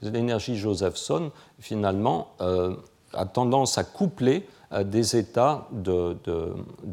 [0.00, 4.46] l'énergie Josephson, finalement, a tendance à coupler
[4.84, 6.16] des états de,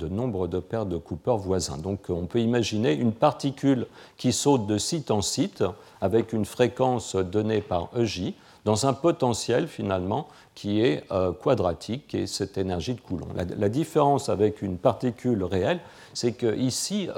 [0.10, 1.78] nombre de paires de Cooper voisins.
[1.78, 5.64] Donc on peut imaginer une particule qui saute de site en site
[6.02, 8.34] avec une fréquence donnée par EJ.
[8.66, 11.04] dans un potentiel finalement qui est
[11.42, 13.28] quadratique, et cette énergie de Coulomb.
[13.36, 15.80] La, différence avec une particule réelle,
[16.14, 17.10] c'est que ici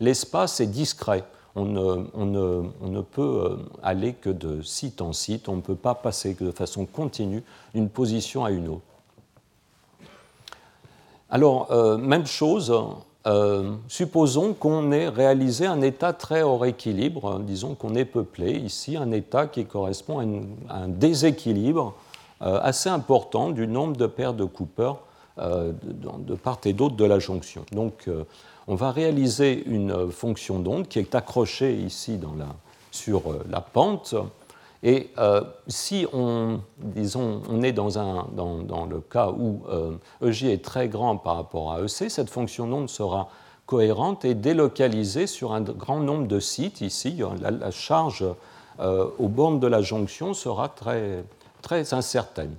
[0.00, 1.24] l'espace est discret.
[1.54, 6.50] On ne, peut aller que de site en site, on ne peut pas passer de
[6.50, 7.42] façon continue
[7.74, 8.82] d'une position à une autre.
[11.30, 12.72] Alors, même chose,
[13.28, 18.52] euh, supposons qu'on ait réalisé un état très hors équilibre, hein, disons qu'on ait peuplé
[18.52, 20.20] ici un état qui correspond
[20.68, 21.94] à, un déséquilibre
[22.40, 24.92] euh, assez important du nombre de paires de Cooper
[25.40, 27.66] euh, de, part et d'autre de la jonction.
[27.72, 28.08] Donc
[28.66, 32.18] on va réaliser une fonction d'onde qui est accrochée ici
[32.90, 34.14] sur la pente
[34.82, 39.62] et euh, si on, disons, on est dans, un, dans, le cas où
[40.22, 43.28] EJ euh, e est très grand par rapport à EC, cette fonction d'onde sera
[43.66, 46.80] cohérente et délocalisée sur un grand nombre de sites.
[46.80, 48.24] Ici, la, charge
[48.78, 51.24] euh, aux bornes de la jonction sera très,
[51.60, 52.54] très incertaine.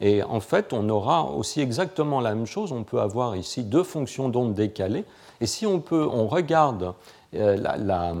[0.00, 2.70] Et en fait, on aura aussi exactement la même chose.
[2.70, 5.04] On peut avoir ici deux fonctions d'onde décalées.
[5.40, 6.94] Et si on, peut, on regarde
[7.32, 8.14] la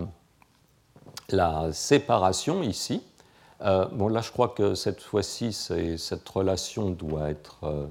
[1.72, 3.02] séparation ici.
[3.60, 7.86] Euh, bon, là, je crois que cette fois-ci, cette relation doit être euh,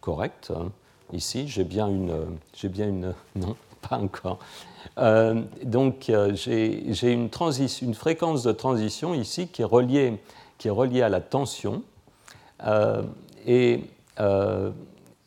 [0.00, 0.52] correcte.
[0.56, 0.70] Hein.
[1.12, 2.38] Ici, j'ai bien une.
[2.54, 3.14] J'ai bien une.
[3.36, 3.56] Non,
[3.88, 4.38] pas encore.
[4.98, 7.30] Euh, donc, j'ai une,
[7.82, 10.20] une, fréquence de transition ici qui est reliée,
[10.58, 11.82] qui est reliée à la tension.
[13.46, 13.84] et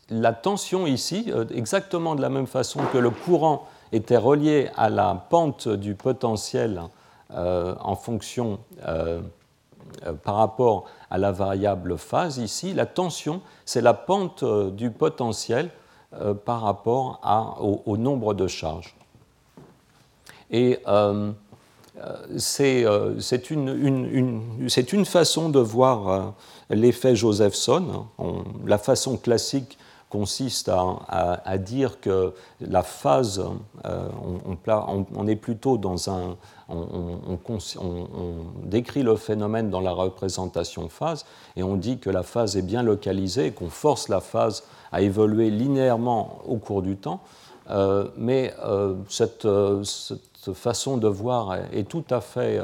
[0.10, 5.26] la tension ici, exactement de la même façon que le courant était relié à la
[5.30, 6.84] pente du potentiel
[7.36, 9.22] en fonction euh,
[10.06, 12.74] euh, par rapport à la variable phase ici.
[12.74, 15.70] La tension, c'est la pente du potentiel
[16.46, 17.20] par rapport
[17.86, 18.96] au, nombre de charges.
[20.52, 20.80] Et
[22.38, 22.84] c'est
[23.50, 26.34] une, façon de voir
[26.70, 28.06] l'effet Josephson.
[28.66, 29.80] la façon classique
[30.10, 33.44] consiste à, dire que la phase,
[33.84, 36.38] on, est plutôt dans un,
[36.70, 37.38] on,
[38.64, 42.84] décrit le phénomène dans la représentation phase et on dit que la phase est bien
[42.84, 47.22] localisée, qu'on force la phase à évoluer linéairement au cours du temps.
[47.70, 48.96] Euh, mais euh,
[49.46, 52.60] euh, cette, façon de voir est, tout à fait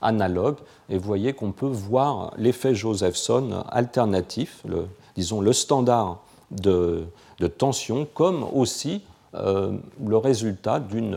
[0.00, 0.56] analogue
[0.88, 4.86] et vous voyez qu'on peut voir l'effet Josephson alternatif, le,
[5.16, 6.20] disons le standard
[6.52, 7.04] de,
[7.40, 9.02] de tension, comme aussi
[9.34, 11.16] le résultat d'une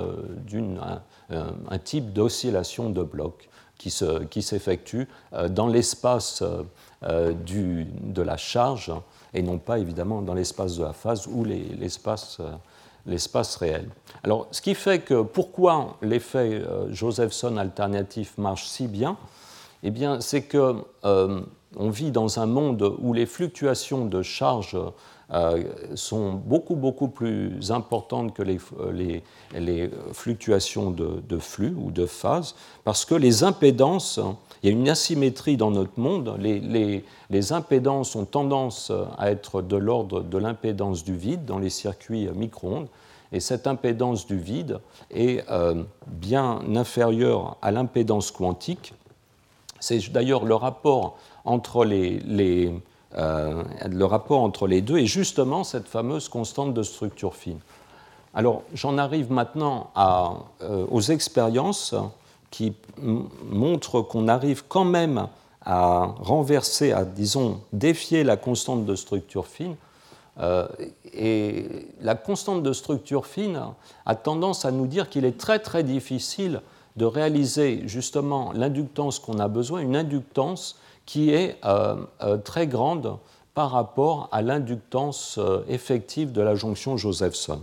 [1.30, 6.41] euh, un type d'oscillation de bloc qui s'effectue qui euh, dans l'espace
[7.03, 8.93] euh, de la charge
[9.34, 12.39] et non pas évidemment dans l'espace de la phase ou l'espace
[13.57, 13.89] réel.
[14.24, 16.61] Alors, ce qui fait que pourquoi l'effet
[16.91, 19.18] Josephson alternatif marche si bien,
[19.84, 20.76] eh bien, c'est que
[21.76, 24.89] on vit dans un monde où les fluctuations de charge euh,
[25.95, 29.23] sont beaucoup, beaucoup plus importantes que les,
[29.53, 32.55] les fluctuations de, flux ou de phase,
[32.86, 34.21] parce que les impédances,
[34.63, 39.61] il y a une asymétrie dans notre monde, les, les impédances ont tendance à être
[39.61, 42.88] de l'ordre de l'impédance du vide dans les circuits micro-ondes,
[43.32, 44.80] et cette impédance du vide
[45.11, 48.93] est euh, bien inférieure à l'impédance quantique.
[49.80, 52.71] C'est d'ailleurs le rapport entre les,
[53.16, 57.60] euh, le rapport entre les deux est justement cette fameuse constante de structure fine.
[58.34, 59.91] Alors j'en arrive maintenant
[60.62, 61.95] euh, aux expériences
[62.51, 62.74] qui
[63.49, 65.28] montrent qu'on arrive quand même
[65.62, 69.76] à renverser, à disons défier la constante de structure fine.
[70.39, 70.68] Euh,
[71.14, 73.60] et la constante de structure fine
[74.05, 76.62] a tendance à nous dire qu'il est très très difficile
[76.95, 80.78] de réaliser justement l'inductance qu'on a besoin, une inductance
[81.08, 83.18] qui est euh, euh, très grande
[83.55, 87.62] par rapport à l'inductance euh, effective de la jonction Josephson.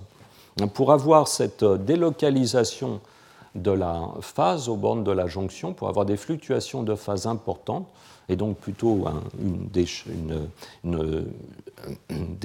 [0.73, 3.01] Pour avoir cette délocalisation
[3.55, 7.89] de la phase aux bornes de la jonction, pour avoir des fluctuations de phase importantes,
[8.29, 9.05] et donc plutôt
[9.39, 9.71] une,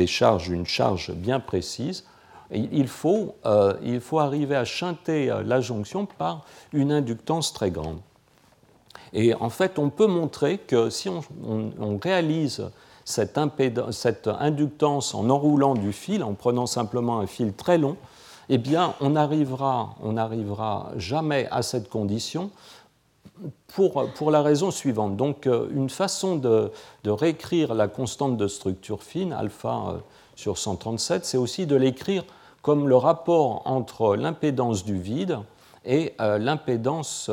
[0.08, 2.04] charge bien précise,
[2.52, 3.36] il faut,
[3.84, 8.00] il faut arriver à chanter la jonction par une inductance très grande.
[9.14, 12.70] Et en fait, on peut montrer que si on, réalise
[13.06, 17.98] cette, inductance en enroulant du fil, en prenant simplement un fil très long,
[18.50, 20.16] eh bien, on n'arrivera on
[20.98, 22.50] jamais à cette condition
[23.68, 25.16] pour, pour, la raison suivante.
[25.16, 26.72] Donc, euh, une façon de,
[27.06, 29.98] réécrire la constante de structure fine, alpha euh,
[30.36, 32.24] sur 137, c'est aussi de l'écrire
[32.62, 35.40] comme le rapport entre l'impédance du vide
[35.86, 37.32] et euh, l'impédance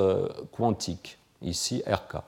[0.52, 2.22] quantique ici RK.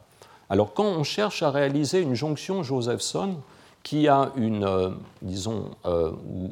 [0.50, 3.36] Alors quand on cherche à réaliser une jonction Josephson
[3.82, 4.90] qui a une, euh,
[5.22, 6.10] disons, euh,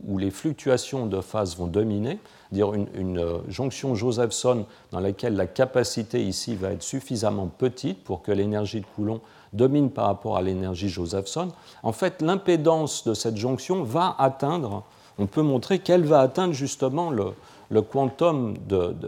[0.08, 2.18] où, les fluctuations de phase vont dominer,
[2.52, 8.22] dire une, euh, jonction Josephson dans laquelle la capacité ici va être suffisamment petite pour
[8.22, 9.20] que l'énergie de Coulomb
[9.52, 11.48] domine par rapport à l'énergie Josephson,
[11.82, 14.84] en fait l'impédance de cette jonction va atteindre,
[15.18, 18.56] on peut montrer qu'elle va atteindre justement le quantum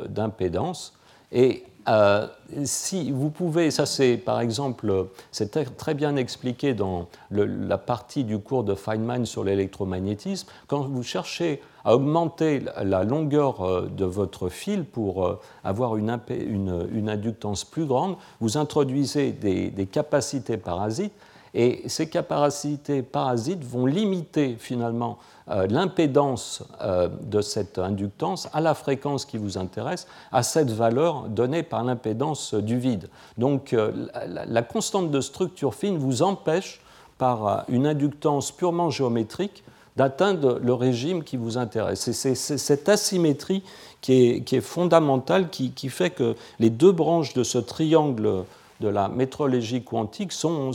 [0.08, 0.94] d'impédance.
[1.32, 2.26] Et euh,
[2.64, 8.38] si vous pouvez, ça c'est par exemple, c'est très bien expliqué dans la partie du
[8.38, 14.48] cours de Feynman sur l'électromagnétisme, quand vous cherchez à augmenter la longueur euh, de votre
[14.48, 16.10] fil pour euh, avoir une,
[17.08, 21.12] inductance plus grande, vous introduisez des capacités parasites
[21.54, 25.18] et ces capacités parasites vont limiter finalement
[25.50, 31.22] euh, l'impédance euh, de cette inductance à la fréquence qui vous intéresse, à cette valeur
[31.28, 33.08] donnée par l'impédance du vide.
[33.38, 36.80] Donc euh, la, constante de structure fine vous empêche,
[37.16, 39.64] par une inductance purement géométrique,
[39.96, 42.12] d'atteindre le régime qui vous intéresse.
[42.12, 43.64] C'est cette asymétrie
[44.00, 48.44] qui est, fondamentale, qui, fait que les deux branches de ce triangle
[48.80, 50.72] de la métrologie quantique sont,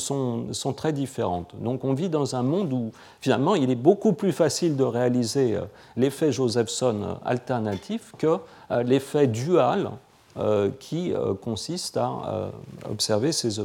[0.76, 1.54] très différentes.
[1.60, 2.92] Donc on vit dans un monde où
[3.22, 5.62] finalement il est beaucoup plus facile de réaliser euh,
[5.96, 8.38] l'effet Josephson alternatif que
[8.72, 9.92] euh, l'effet dual
[10.38, 12.52] euh, qui consiste à
[12.90, 13.60] observer ces,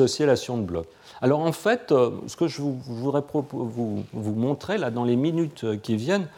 [0.00, 0.88] oscillations de blocs.
[1.20, 1.92] Alors en fait,
[2.26, 6.28] ce que je voudrais vous, vous, montrer là dans les minutes qui viennent,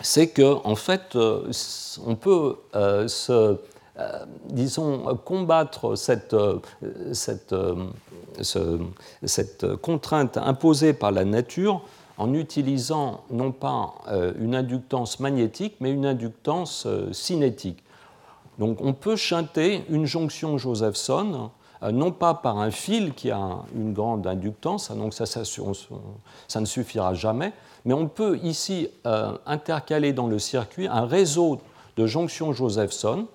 [0.00, 3.54] c'est qu'en en fait, on peut se euh,
[4.44, 6.60] disons, combattre cette, euh,
[7.12, 7.86] cette, euh,
[9.24, 11.82] cette, contrainte imposée par la nature
[12.16, 13.94] en utilisant non pas
[14.40, 17.84] une inductance magnétique, mais une inductance cinétique.
[18.58, 21.50] Donc on peut chanter une jonction Josephson,
[21.92, 26.66] non pas par un fil qui a une grande inductance, donc ça, ça, ça ne
[26.66, 27.52] suffira jamais,
[27.84, 28.88] mais on peut ici
[29.46, 31.60] intercaler dans le circuit un réseau
[31.96, 33.28] de jonctions Josephson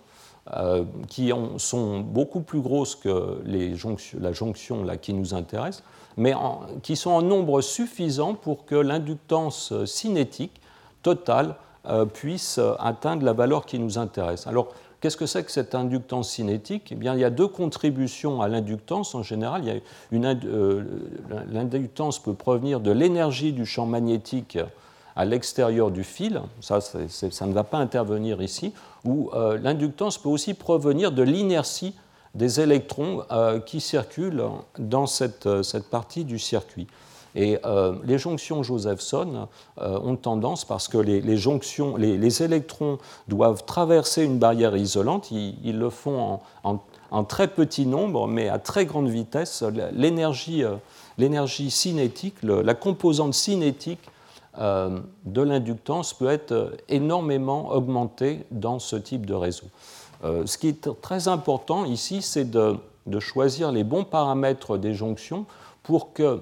[0.51, 5.83] euh, qui sont beaucoup plus grosses que la jonction là, qui nous intéresse,
[6.17, 6.33] mais
[6.81, 10.59] qui sont en nombre suffisant pour que l'inductance cinétique
[11.01, 11.55] totale
[11.87, 14.47] euh, puisse atteindre la valeur qui nous intéresse.
[14.47, 14.69] Alors,
[15.03, 16.93] Qu'est-ce que c'est que cette inductance cinétique?
[16.93, 19.81] Eh bien, Il y a deux contributions à l'inductance en général.
[20.13, 20.83] Euh,
[21.51, 24.57] l'inductance peut provenir de l'énergie du champ magnétique
[25.15, 28.73] à l'extérieur du fil, ça, ne va pas intervenir ici,
[29.05, 31.93] ou euh, l'inductance peut aussi provenir de l'inertie
[32.33, 34.43] des électrons euh, qui circulent
[34.79, 36.87] dans cette, euh, cette, partie du circuit.
[37.35, 37.57] Et
[38.03, 39.47] les jonctions Josephson
[39.77, 45.89] ont tendance, parce que les, jonctions, les, électrons doivent traverser une barrière isolante, ils, le
[45.89, 49.63] font en, en, très petit nombre, mais à très grande vitesse.
[51.17, 54.11] L'énergie cinétique, la composante cinétique
[54.59, 59.65] euh, de l'inductance peut être énormément augmentée dans ce type de réseau.
[60.23, 62.77] Euh, ce qui est très important ici, c'est de,
[63.19, 65.45] choisir les bons paramètres des jonctions
[65.81, 66.41] pour que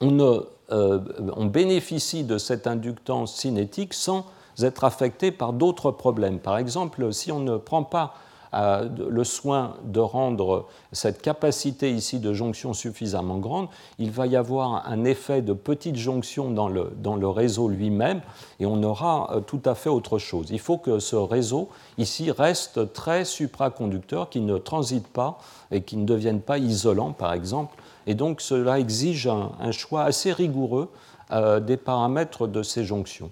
[0.00, 1.00] on, euh,
[1.34, 4.26] on bénéficie de cette inductance cinétique sans
[4.60, 6.38] être affecté par d'autres problèmes.
[6.38, 8.14] Par exemple, si on ne prend pas
[8.52, 14.86] le soin de rendre cette capacité ici de jonction suffisamment grande, il va y avoir
[14.86, 18.20] un effet de petite jonction dans le, réseau lui-même
[18.60, 20.48] et on aura euh, tout à fait autre chose.
[20.50, 25.38] Il faut que ce réseau ici reste très supraconducteur, qui ne transite pas
[25.70, 27.74] et qui ne devienne pas isolant par exemple.
[28.06, 30.90] Et donc cela exige un, choix assez rigoureux
[31.30, 33.30] euh, des paramètres de ces jonctions.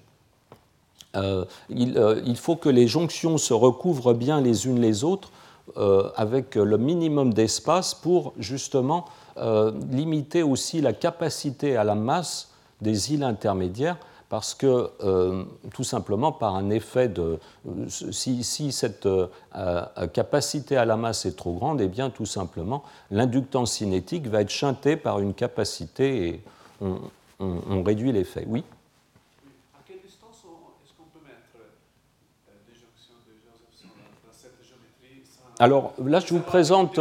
[1.17, 5.31] Euh, euh, il, faut que les jonctions se recouvrent bien les unes les autres
[5.77, 9.07] euh, avec le minimum d'espace pour justement
[9.91, 12.51] limiter aussi la capacité à la masse
[12.83, 13.97] des îles intermédiaires
[14.29, 14.91] parce que
[15.73, 17.39] tout simplement par un effet de
[17.89, 19.09] si, cette
[20.13, 24.43] capacité à la masse est trop grande, et eh bien tout simplement l'inductance cinétique va
[24.43, 26.41] être chantée par une capacité et
[27.39, 28.45] on réduit l'effet.
[28.47, 28.63] Oui?
[35.63, 36.99] Alors là, je vous, présente,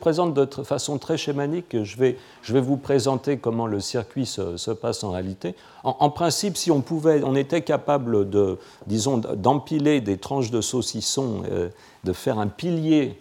[0.00, 2.16] présente de façon très schématique, je vais,
[2.60, 5.54] vous présenter comment le circuit se, passe en réalité.
[5.84, 11.44] En, principe, si on pouvait, on était capable de, disons, d'empiler des tranches de saucisson,
[11.48, 11.68] euh,
[12.02, 13.16] de faire un pilier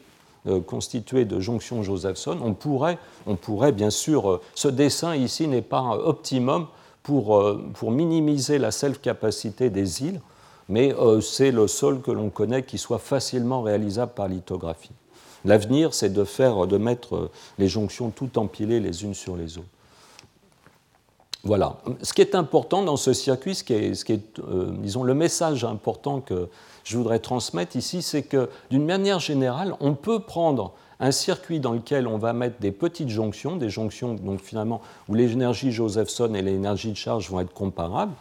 [0.48, 2.98] euh, constitué de jonctions Josephson, on pourrait,
[3.28, 6.66] on pourrait bien sûr, euh, ce dessin ici n'est pas optimum
[7.04, 7.40] pour,
[7.76, 10.20] pour minimiser la self-capacité des îles
[10.74, 14.90] mais euh, c'est le seul que l'on connaît qui soit facilement réalisable par lithographie.
[15.46, 19.68] L'avenir, c'est de faire, de mettre les jonctions tout empilées les unes sur les autres.
[21.44, 21.78] Voilà.
[22.02, 24.42] Ce qui est important dans ce circuit, ce qui est, est
[24.80, 26.50] disons, le message important que
[26.84, 31.74] je voudrais transmettre ici, c'est que d'une manière générale, on peut prendre un circuit dans
[31.74, 36.42] lequel on va mettre des petites jonctions, des jonctions donc finalement où l'énergie Josephson et
[36.42, 38.14] l'énergie de charge vont être comparables,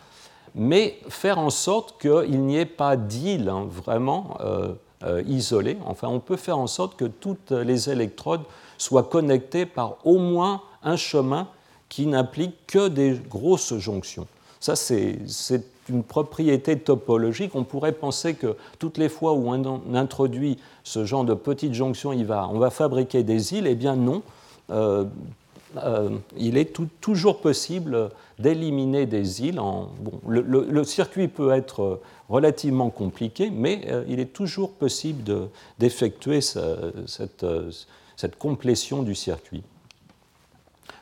[0.54, 4.72] mais faire en sorte qu'il n'y ait pas d'île hein, vraiment euh,
[5.04, 5.78] euh, isolée.
[5.86, 8.42] Enfin, on peut faire en sorte que toutes les électrodes
[8.78, 11.48] soient connectées par au moins un chemin
[11.88, 14.26] qui n'implique que des grosses jonctions.
[14.60, 15.18] Ça, c'est
[15.88, 17.54] une propriété topologique.
[17.54, 22.12] On pourrait penser que toutes les fois où on introduit ce genre de petites jonctions,
[22.12, 23.66] il va, on va fabriquer des îles.
[23.66, 24.22] Eh bien non.
[24.70, 25.04] Euh,
[25.76, 29.60] euh, il est toujours possible d'éliminer des îles.
[30.26, 35.48] Le, circuit peut être relativement compliqué, mais euh, il est toujours possible
[35.78, 37.46] d'effectuer cette
[38.38, 39.62] complétion du circuit.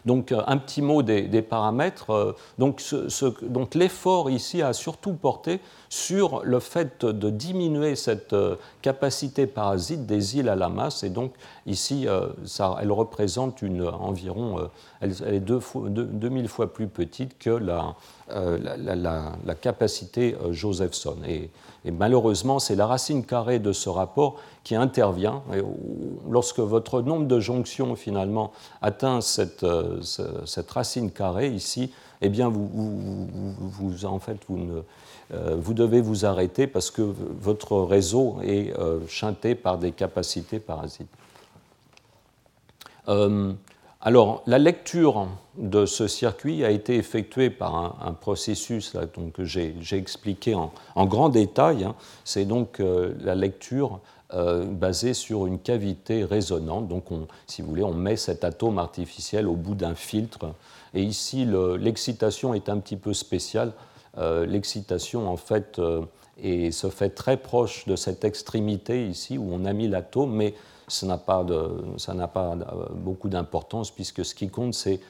[0.06, 2.10] Donc euh, un petit mot des, paramètres.
[2.10, 9.46] Euh, donc, l'effort ici a surtout porté sur le fait de diminuer cette euh, capacité
[9.46, 11.02] parasite des îles à la masse.
[11.02, 11.34] Et donc
[11.66, 14.68] ici, elle représente une, environ,
[15.00, 17.94] elle, est deux 2000 fois plus petite que la,
[18.28, 21.16] la, capacité Josephson.
[21.84, 25.42] Et malheureusement, c'est la racine carrée de ce rapport qui intervient.
[26.28, 28.52] lorsque votre nombre de jonctions finalement
[28.82, 30.00] atteint cette, euh,
[30.44, 34.84] cette racine carrée ici, eh bien vous, en fait, vous,
[35.32, 40.60] euh, vous, devez vous arrêter parce que votre réseau est euh, chanté par des capacités
[40.60, 41.08] parasites.
[44.02, 45.28] Alors, la lecture
[45.58, 48.96] de ce circuit a été effectuée par un, processus
[49.34, 51.84] que j'ai expliqué en, grand détail.
[51.84, 51.94] Hein.
[52.24, 54.00] C'est donc euh, la lecture
[54.32, 56.88] euh, basée sur une cavité résonante.
[56.88, 57.08] Donc,
[57.46, 60.54] si vous voulez, on met cet atome artificiel au bout d'un filtre.
[60.94, 61.46] Et ici,
[61.78, 63.72] l'excitation est un petit peu spéciale.
[64.16, 65.78] Euh, l'excitation, en fait,
[66.38, 70.54] se fait très proche de cette extrémité ici où on a mis l'atome, mais
[70.90, 75.00] ça n'a pas, pas, euh, beaucoup d'importance puisque ce qui compte, c'est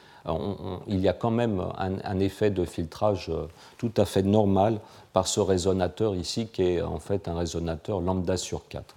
[0.87, 3.47] il y a quand même un, effet de filtrage euh,
[3.79, 4.79] tout à fait normal
[5.15, 8.97] par ce résonateur ici qui est en fait un résonateur lambda sur 4.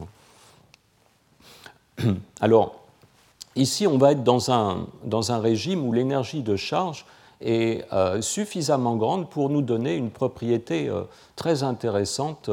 [2.41, 2.75] Alors,
[3.55, 7.05] ici, on va être dans un, dans un régime où l'énergie de charge
[7.39, 10.91] est euh, suffisamment grande pour nous donner une propriété
[11.38, 12.49] très intéressante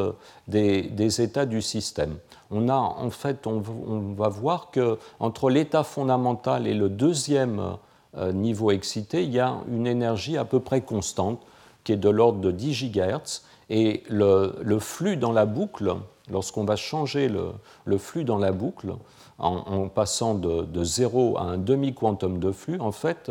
[0.47, 2.19] des, états du système
[2.51, 3.61] on a en fait, on,
[4.17, 7.77] va voir que entre l'état fondamental et le deuxième
[8.17, 11.41] euh, niveau excité, il y a une énergie à peu près constante
[11.85, 15.95] qui est de l'ordre de 10 GHz et le, flux dans la boucle,
[16.31, 18.95] lorsqu'on va changer le, flux dans la boucle
[19.39, 23.31] en, passant de, de, 0 à un demi-quantum de flux, en fait,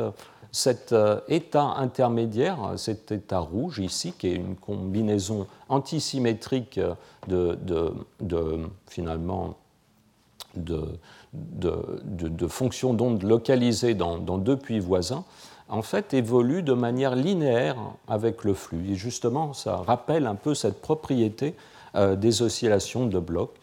[0.52, 6.80] cet euh, état intermédiaire, cet état rouge ici, qui est une combinaison antisymétrique
[7.28, 7.58] de,
[8.88, 9.56] finalement
[10.56, 10.98] de,
[12.48, 15.24] fonctions d'onde localisées dans, deux puits voisins,
[15.70, 17.76] en fait évolue de manière linéaire
[18.08, 18.92] avec le flux.
[18.92, 21.54] Et justement, ça rappelle un peu cette propriété
[21.96, 23.54] euh, des oscillations de blocs,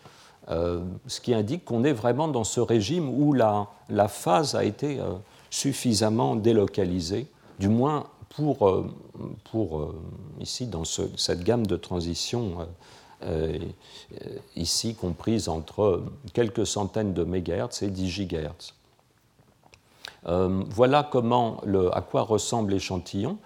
[0.49, 4.63] euh, ce qui indique qu'on est vraiment dans ce régime où la, la phase a
[4.63, 5.01] été
[5.57, 7.27] suffisamment délocalisé,
[7.59, 8.87] du moins pour, euh,
[9.55, 9.87] euh,
[10.39, 12.69] ici, dans cette gamme de transition
[13.23, 13.59] euh,
[14.55, 16.03] ici comprise entre
[16.35, 18.75] quelques centaines de mégahertz et 10 gigahertz.
[20.27, 23.39] voilà comment à quoi ressemble l'échantillon.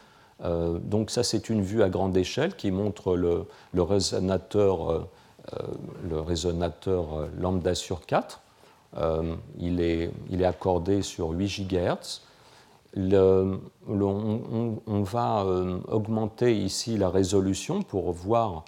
[0.42, 5.06] donc ça, c'est une vue à grande échelle qui montre le, le résonateur,
[6.08, 8.40] le résonateur lambda sur 4.
[8.96, 10.10] Euh, il, est,
[10.44, 12.22] accordé sur 8 GHz.
[12.96, 13.60] On,
[15.02, 18.64] va euh, augmenter ici la résolution pour voir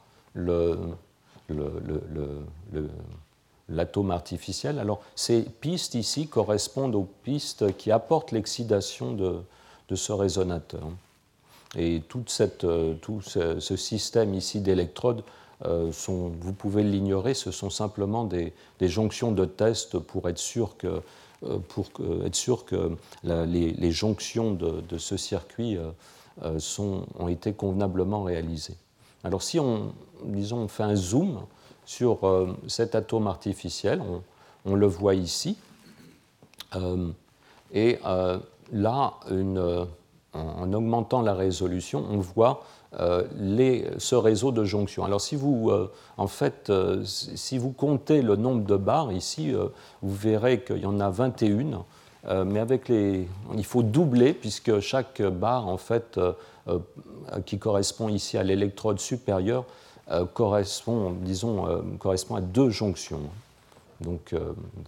[3.68, 4.78] l'atome artificiel.
[4.78, 9.42] Alors, ces pistes ici correspondent aux pistes qui apportent l'excitation de,
[9.94, 10.88] ce résonateur.
[11.76, 12.02] Et
[12.64, 15.22] euh, tout ce système ici d'électrodes
[15.64, 15.90] euh,
[16.40, 21.00] vous pouvez l'ignorer, ce sont simplement des, jonctions de test pour être sûr que,
[21.44, 21.58] euh,
[23.46, 26.58] les, jonctions de, ce circuit euh,
[27.18, 28.76] ont été convenablement réalisées.
[29.24, 29.92] Alors si on,
[30.24, 31.42] disons, on fait un zoom
[31.84, 32.20] sur
[32.68, 34.02] cet atome artificiel,
[34.64, 35.56] on, le voit ici,
[37.72, 37.98] et
[38.72, 39.14] là,
[40.32, 42.64] en, augmentant la résolution, on voit
[43.38, 45.04] les, ce réseau de jonctions.
[45.04, 45.70] Alors si vous,
[46.16, 46.70] en fait,
[47.04, 49.52] si vous comptez le nombre de barres ici,
[50.02, 51.84] vous verrez qu'il y en a 21.
[52.44, 56.20] mais avec les, il faut doubler puisque chaque barre, en fait,
[57.46, 59.64] qui correspond ici à l'électrode supérieure,
[60.34, 63.20] correspond, disons, correspond à deux jonctions.
[64.02, 64.34] Donc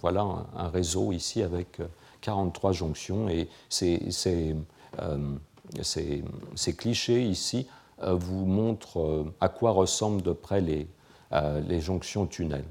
[0.01, 0.27] voilà
[0.57, 1.81] un, réseau ici avec
[2.21, 4.57] 43 jonctions et ces,
[6.77, 7.67] clichés ici
[8.07, 10.87] vous montrent à quoi ressemblent de près les,
[11.69, 12.65] les jonctions tunnels.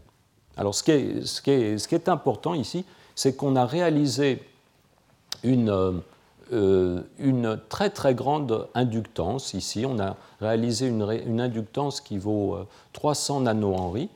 [0.57, 2.85] Alors ce qui est, ce qui ce qui est important ici,
[3.15, 4.43] c'est qu'on a réalisé
[5.43, 6.01] une,
[6.51, 9.85] une, très très grande inductance ici.
[9.85, 12.57] On a réalisé une, une inductance qui vaut
[12.93, 14.09] 300 nanohenries.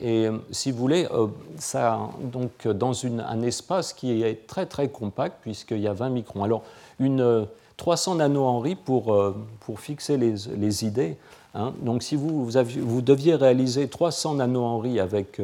[0.00, 1.28] Et euh, si vous voulez, euh,
[1.58, 6.10] ça, donc, dans une, un espace qui est très très compact, puisqu'il y a 20
[6.10, 6.44] microns.
[6.44, 6.62] Alors,
[6.98, 7.46] une
[7.76, 11.16] 300 nanohenries pour, euh, pour fixer les, les idées.
[11.54, 11.72] Hein.
[11.80, 15.40] Donc, si vous, vous, deviez réaliser 300 nanohenries avec,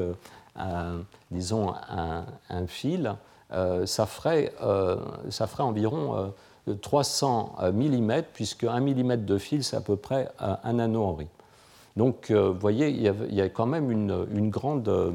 [0.57, 0.99] un,
[1.31, 3.15] disons, un, fil,
[3.85, 4.53] ça, ferait,
[5.29, 6.33] ça ferait environ
[6.83, 11.29] 300 mm, puisque 1 mm de fil, c'est à peu près 1 nanohenry.
[11.97, 13.03] Donc, euh, vous voyez, il
[13.35, 15.11] y, a, quand même une, grande, euh,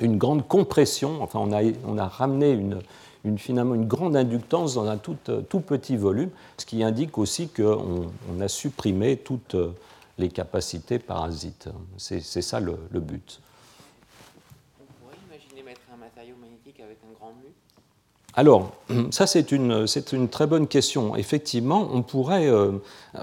[0.00, 1.22] une grande compression.
[1.22, 2.78] Enfin, on a, on a ramené une,
[3.38, 5.16] finalement une grande inductance dans un tout,
[5.48, 9.56] tout petit volume, ce qui indique aussi qu'on on a supprimé toutes
[10.18, 11.68] les capacités parasites.
[11.98, 13.40] C'est ça le, le but.
[14.80, 17.52] On pourrait imaginer mettre un matériau magnétique avec un grand mu?
[18.34, 18.72] Alors,
[19.10, 21.16] ça c'est une, une, très bonne question.
[21.16, 22.72] Effectivement, on pourrait, euh,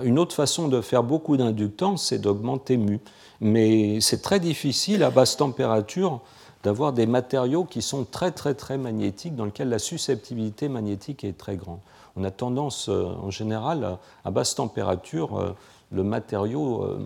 [0.04, 3.00] une autre façon de faire beaucoup d'inductance, c'est d'augmenter mu.
[3.42, 6.22] Mais c'est très difficile à basse température
[6.64, 11.38] d'avoir des matériaux qui sont très très très magnétiques, dans lesquels la susceptibilité magnétique est
[11.38, 11.80] très grande.
[12.16, 15.56] On a tendance euh, en général à basse température, euh,
[15.92, 16.98] le matériau,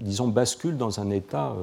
[0.00, 1.54] disons, bascule dans un état,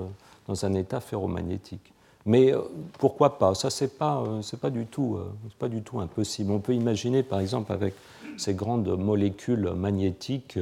[0.48, 1.92] dans un état ferromagnétique.
[2.26, 2.62] Mais euh,
[3.00, 3.56] pourquoi pas?
[3.56, 6.52] Ça, ce n'est pas, euh, pas, du tout, euh, pas du tout impossible.
[6.52, 7.96] On peut imaginer, par exemple, avec
[8.38, 10.58] ces grandes molécules magnétiques,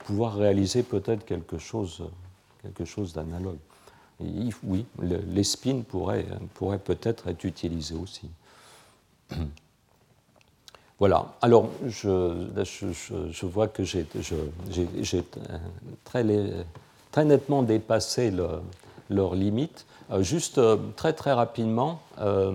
[0.00, 2.02] pouvoir réaliser peut-être quelque chose,
[2.62, 3.58] quelque chose d'analogue.
[4.64, 6.26] Oui, les spins pourraient,
[6.78, 8.28] peut-être être utilisés aussi.
[11.00, 11.34] Voilà.
[11.42, 12.86] Alors, je, je,
[13.30, 14.06] je vois que j'ai
[16.04, 16.24] très,
[17.10, 18.32] très, nettement dépassé
[19.10, 19.86] leurs limites.
[20.10, 22.52] Euh, juste euh, très très rapidement, euh,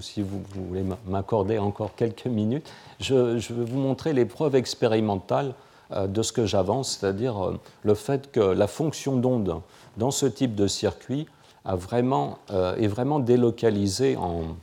[0.00, 5.54] si vous, voulez m'accorder encore quelques minutes, je, vais vous montrer les preuves expérimentales
[5.90, 9.60] de ce que j'avance, c'est-à-dire le fait que la fonction d'onde
[9.96, 11.26] dans ce type de circuit
[11.64, 12.38] a vraiment,
[12.78, 14.56] est vraiment délocalisée en,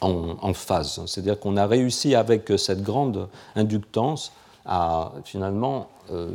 [0.00, 1.02] en, phase.
[1.06, 4.32] C'est-à-dire qu'on a réussi avec cette grande inductance
[4.66, 5.88] à finalement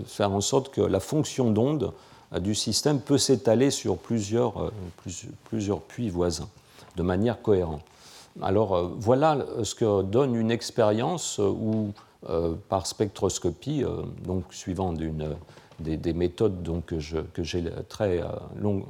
[0.06, 1.92] faire en sorte que la fonction d'onde
[2.38, 4.72] du système peut s'étaler sur plusieurs, euh,
[5.46, 6.50] plusieurs puits voisins
[6.96, 7.82] de manière cohérente.
[8.42, 12.02] Alors euh, voilà ce que donne une expérience où, euh,
[12.68, 13.84] par spectroscopie,
[14.26, 18.22] donc suivant des, des, méthodes que j'ai très
[18.58, 18.86] long,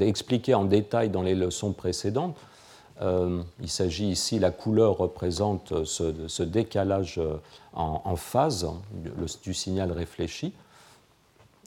[0.00, 2.36] expliquées en détail dans les leçons précédentes,
[3.00, 7.20] il s'agit ici, la couleur représente ce, décalage
[7.72, 8.66] en, phase
[9.44, 10.52] du signal réfléchi.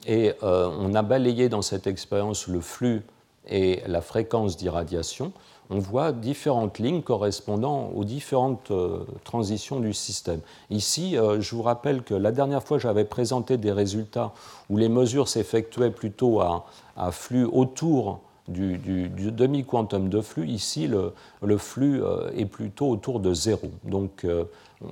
[0.06, 3.02] Et euh, on a balayé dans cette expérience le flux
[3.48, 5.32] et la fréquence d'irradiation.
[5.70, 10.40] On voit différentes lignes correspondant aux différentes euh, transitions du système.
[10.70, 14.32] Ici, euh, je vous rappelle que la dernière fois, j'avais présenté des résultats
[14.68, 16.64] où les mesures s'effectuaient plutôt à,
[17.10, 20.46] flux autour du, demi-quantum de flux.
[20.46, 22.02] Ici, le, flux
[22.36, 23.70] est plutôt autour de zéro.
[23.84, 24.26] Donc,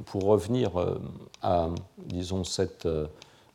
[0.07, 0.71] pour revenir
[1.43, 1.69] à,
[2.07, 2.87] disons, cette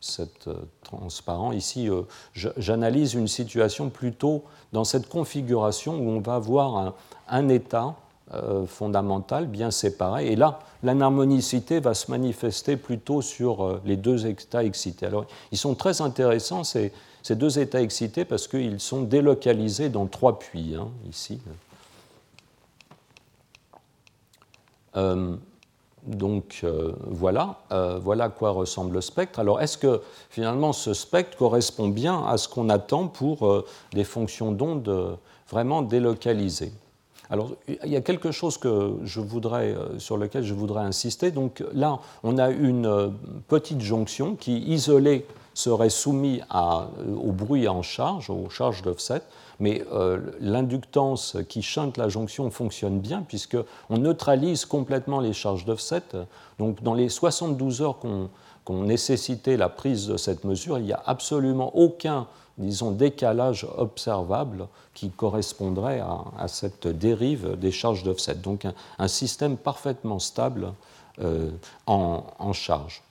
[0.05, 1.51] cette, euh, transparent.
[1.51, 4.43] Ici, euh, j'analyse une situation plutôt
[4.75, 6.93] dans cette configuration où on va avoir
[7.29, 7.95] un, état
[8.33, 10.27] euh, fondamental bien séparé.
[10.27, 15.05] Et là, l'anharmonicité va se manifester plutôt sur les deux états excités.
[15.05, 16.91] Alors, ils sont très intéressants, ces,
[17.23, 21.39] ces deux états excités, parce qu'ils sont délocalisés dans trois puits, hein, ici.
[26.05, 29.39] Donc euh, voilà, euh, voilà à quoi ressemble le spectre.
[29.39, 34.03] Alors est-ce que finalement ce spectre correspond bien à ce qu'on attend pour euh, des
[34.03, 35.17] fonctions d'onde
[35.49, 36.71] vraiment délocalisées?
[37.31, 41.31] Alors il y a quelque chose que je voudrais, sur lequel je voudrais insister.
[41.31, 43.11] Donc là, on a une
[43.47, 45.25] petite jonction qui, isolée
[45.55, 49.23] seraient soumis au bruit en charge, aux charges d'offset,
[49.59, 49.83] mais
[50.39, 56.03] l'inductance qui chante la jonction fonctionne bien puisqu'on neutralise complètement les charges d'offset.
[56.59, 61.03] Donc dans les 72 heures qu'on nécessitait la prise de cette mesure, il n'y a
[61.05, 62.27] absolument aucun
[62.57, 66.01] disons, décalage observable qui correspondrait
[66.37, 68.35] à, cette dérive des charges d'offset.
[68.35, 68.65] Donc
[68.97, 70.73] un, système parfaitement stable
[71.19, 71.49] euh,
[71.85, 73.03] en, charge.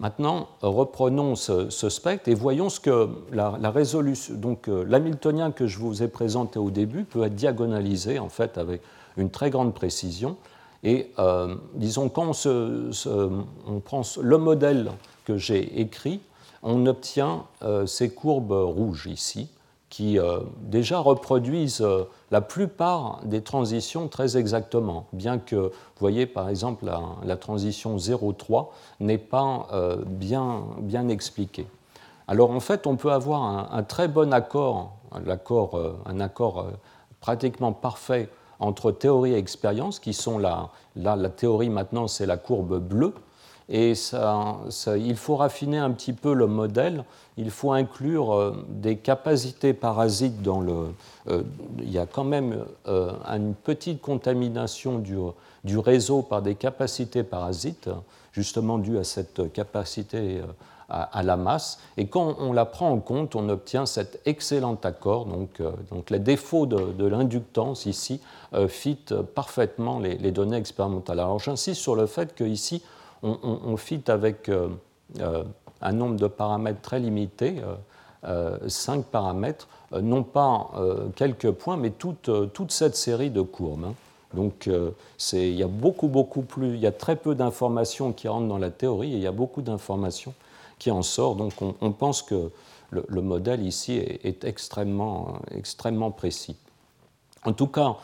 [0.00, 4.34] Maintenant, reprenons ce, spectre et voyons ce que la, résolution.
[4.34, 8.58] Donc, euh, l'hamiltonien que je vous ai présenté au début peut être diagonalisé en fait
[8.58, 8.80] avec
[9.16, 10.36] une très grande précision.
[10.84, 14.92] Et euh, disons, quand on prend le modèle
[15.24, 16.20] que j'ai écrit,
[16.62, 19.48] on obtient euh, ces courbes rouges ici,
[19.90, 25.70] qui euh, déjà reproduisent euh, la plupart des transitions très exactement, bien que, vous
[26.00, 26.86] voyez par exemple,
[27.24, 28.68] la, transition 0,3
[29.00, 29.66] n'est pas
[30.06, 31.66] bien, bien expliquée.
[32.26, 34.92] Alors en fait, on peut avoir un, très bon accord,
[35.28, 36.66] accord, un accord
[37.20, 38.28] pratiquement parfait
[38.60, 43.14] entre théorie et expérience, qui sont là, là la théorie maintenant c'est la courbe bleue,
[43.68, 47.04] et il faut raffiner un petit peu le modèle.
[47.36, 50.94] Il faut inclure euh, des capacités parasites dans le.
[51.28, 51.42] Euh,
[51.78, 57.90] il y a quand même euh, une petite contamination du, réseau par des capacités parasites,
[58.32, 60.40] justement due à cette capacité
[60.88, 61.78] à, la masse.
[61.98, 65.26] Et quand on la prend en compte, on obtient cet excellent accord.
[65.26, 68.22] Donc, donc les défauts de, l'inductance ici
[68.68, 69.04] fit
[69.34, 71.20] parfaitement les, données expérimentales.
[71.20, 72.82] Alors j'insiste sur le fait qu'ici,
[73.22, 74.68] on, fit avec euh,
[75.20, 75.44] euh,
[75.80, 77.56] un nombre de paramètres très limité,
[78.22, 80.70] 5 euh, paramètres, non pas
[81.16, 82.30] quelques points, mais toute,
[82.70, 83.84] cette série de courbes.
[83.86, 83.94] Hein.
[84.34, 84.68] Donc
[85.32, 88.58] il y a beaucoup, beaucoup plus, il y a très peu d'informations qui rentrent dans
[88.58, 90.34] la théorie et il y a beaucoup d'informations
[90.78, 91.38] qui en sortent.
[91.38, 92.50] Donc on, pense que
[92.90, 96.56] le, modèle ici est, extrêmement, extrêmement précis.
[97.44, 97.96] En tout cas,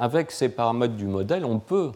[0.00, 1.92] avec ces paramètres du modèle, on peut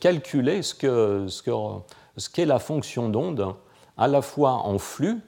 [0.00, 1.70] calculer ce qu'est ce
[2.16, 3.54] ce la fonction d'onde
[3.96, 5.20] à la fois en flux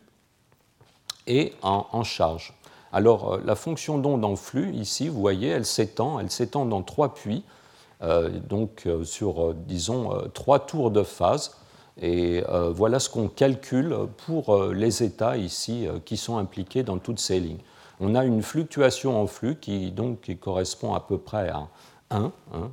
[1.26, 2.54] et en, charge.
[2.92, 6.82] Alors euh, la fonction d'onde en flux, ici, vous voyez, elle s'étend, elle s'étend dans
[6.82, 7.44] trois puits,
[8.02, 11.56] euh, donc sur, disons, trois tours de phase.
[12.00, 13.92] Et voilà ce qu'on calcule
[14.24, 17.58] pour les états ici qui sont impliqués dans toutes ces lignes.
[18.00, 21.66] On a une fluctuation en flux qui, donc, qui correspond à peu près à
[22.10, 22.70] 1 hein,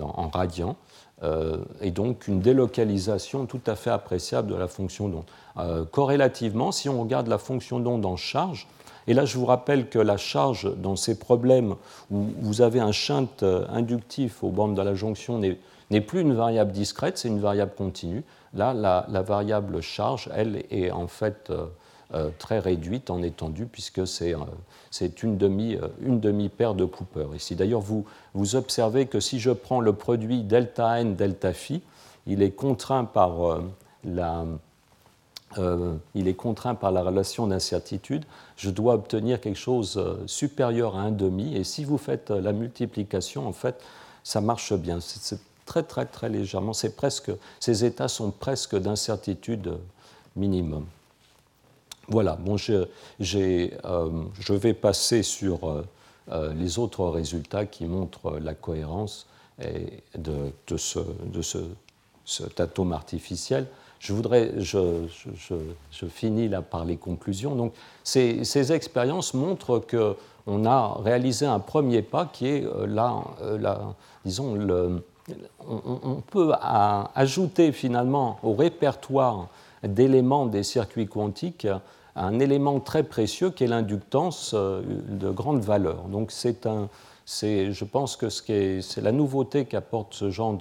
[0.00, 0.76] en radian,
[1.22, 5.24] euh, et donc une délocalisation tout à fait appréciable de la fonction d'onde.
[5.58, 8.66] Euh, corrélativement, si on regarde la fonction d'onde en charge,
[9.06, 11.76] et là je vous rappelle que la charge dans ces problèmes
[12.10, 16.34] où vous avez un shunt euh, inductif aux bornes de la jonction n'est plus une
[16.34, 18.24] variable discrète, c'est une variable continue.
[18.52, 21.66] Là, la, variable charge, elle, est en fait euh,
[22.38, 27.26] très réduite en étendue, puisque c'est euh, une demi-paire euh, demi de Cooper.
[27.34, 28.04] Ici, d'ailleurs, vous,
[28.54, 31.82] observez que si je prends le produit delta n, delta phi,
[32.28, 33.60] il est contraint par
[34.04, 34.44] la,
[36.14, 38.24] il est contraint par la relation d'incertitude,
[38.56, 43.46] je dois obtenir quelque chose supérieur à un demi, et si vous faites la multiplication,
[43.46, 43.80] en fait,
[44.24, 44.98] ça marche bien.
[45.00, 47.30] C'est très très très légèrement, presque,
[47.60, 49.74] ces états sont presque d'incertitude
[50.34, 50.86] minimum.
[52.08, 55.82] Voilà, bon, je, euh, je, vais passer sur euh,
[56.30, 59.26] euh, les autres résultats qui montrent la cohérence
[60.16, 61.58] de, ce, de ce,
[62.24, 63.66] cet atome artificiel.
[63.98, 65.06] Je voudrais, je,
[66.08, 67.56] finis là par les conclusions.
[67.56, 67.72] Donc,
[68.04, 73.24] ces, ces expériences montrent qu'on a réalisé un premier pas qui est là,
[74.26, 74.58] disons,
[75.66, 76.52] on, on, peut
[77.14, 79.48] ajouter finalement au répertoire
[79.82, 81.66] d'éléments des circuits quantiques
[82.16, 86.04] un élément très précieux qui est l'inductance euh, de grande valeur.
[86.08, 86.88] Donc c'est un,
[87.26, 90.58] je pense que c'est la nouveauté qu'apporte ce genre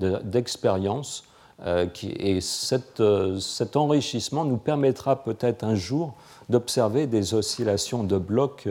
[0.00, 1.24] d'expérience.
[1.64, 2.40] Euh, et
[3.00, 6.12] euh, cet enrichissement nous permettra peut-être un jour
[6.50, 8.68] d'observer des oscillations de blocs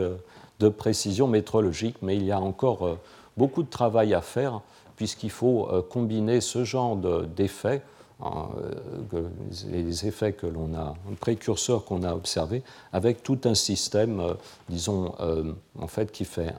[0.60, 2.96] de précision métrologique, mais il y a encore
[3.36, 4.60] beaucoup de travail à faire
[4.96, 7.82] puisqu'il faut combiner ce genre d'effets
[8.24, 9.28] euh,
[9.70, 12.62] les effets que l'on a, un précurseur qu'on a observé,
[12.94, 14.34] avec tout un système, euh,
[14.70, 16.54] disons, euh, en fait, qui, fait,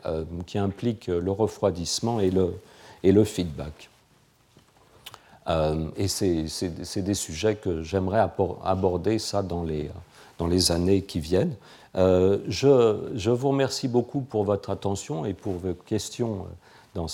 [0.46, 3.90] qui implique le refroidissement et le, feedback.
[5.98, 8.28] et c'est des sujets que j'aimerais
[8.64, 11.56] aborder ça dans les, années qui viennent.
[11.96, 16.46] je, vous remercie beaucoup pour votre attention et pour vos questions
[16.98, 17.08] dans,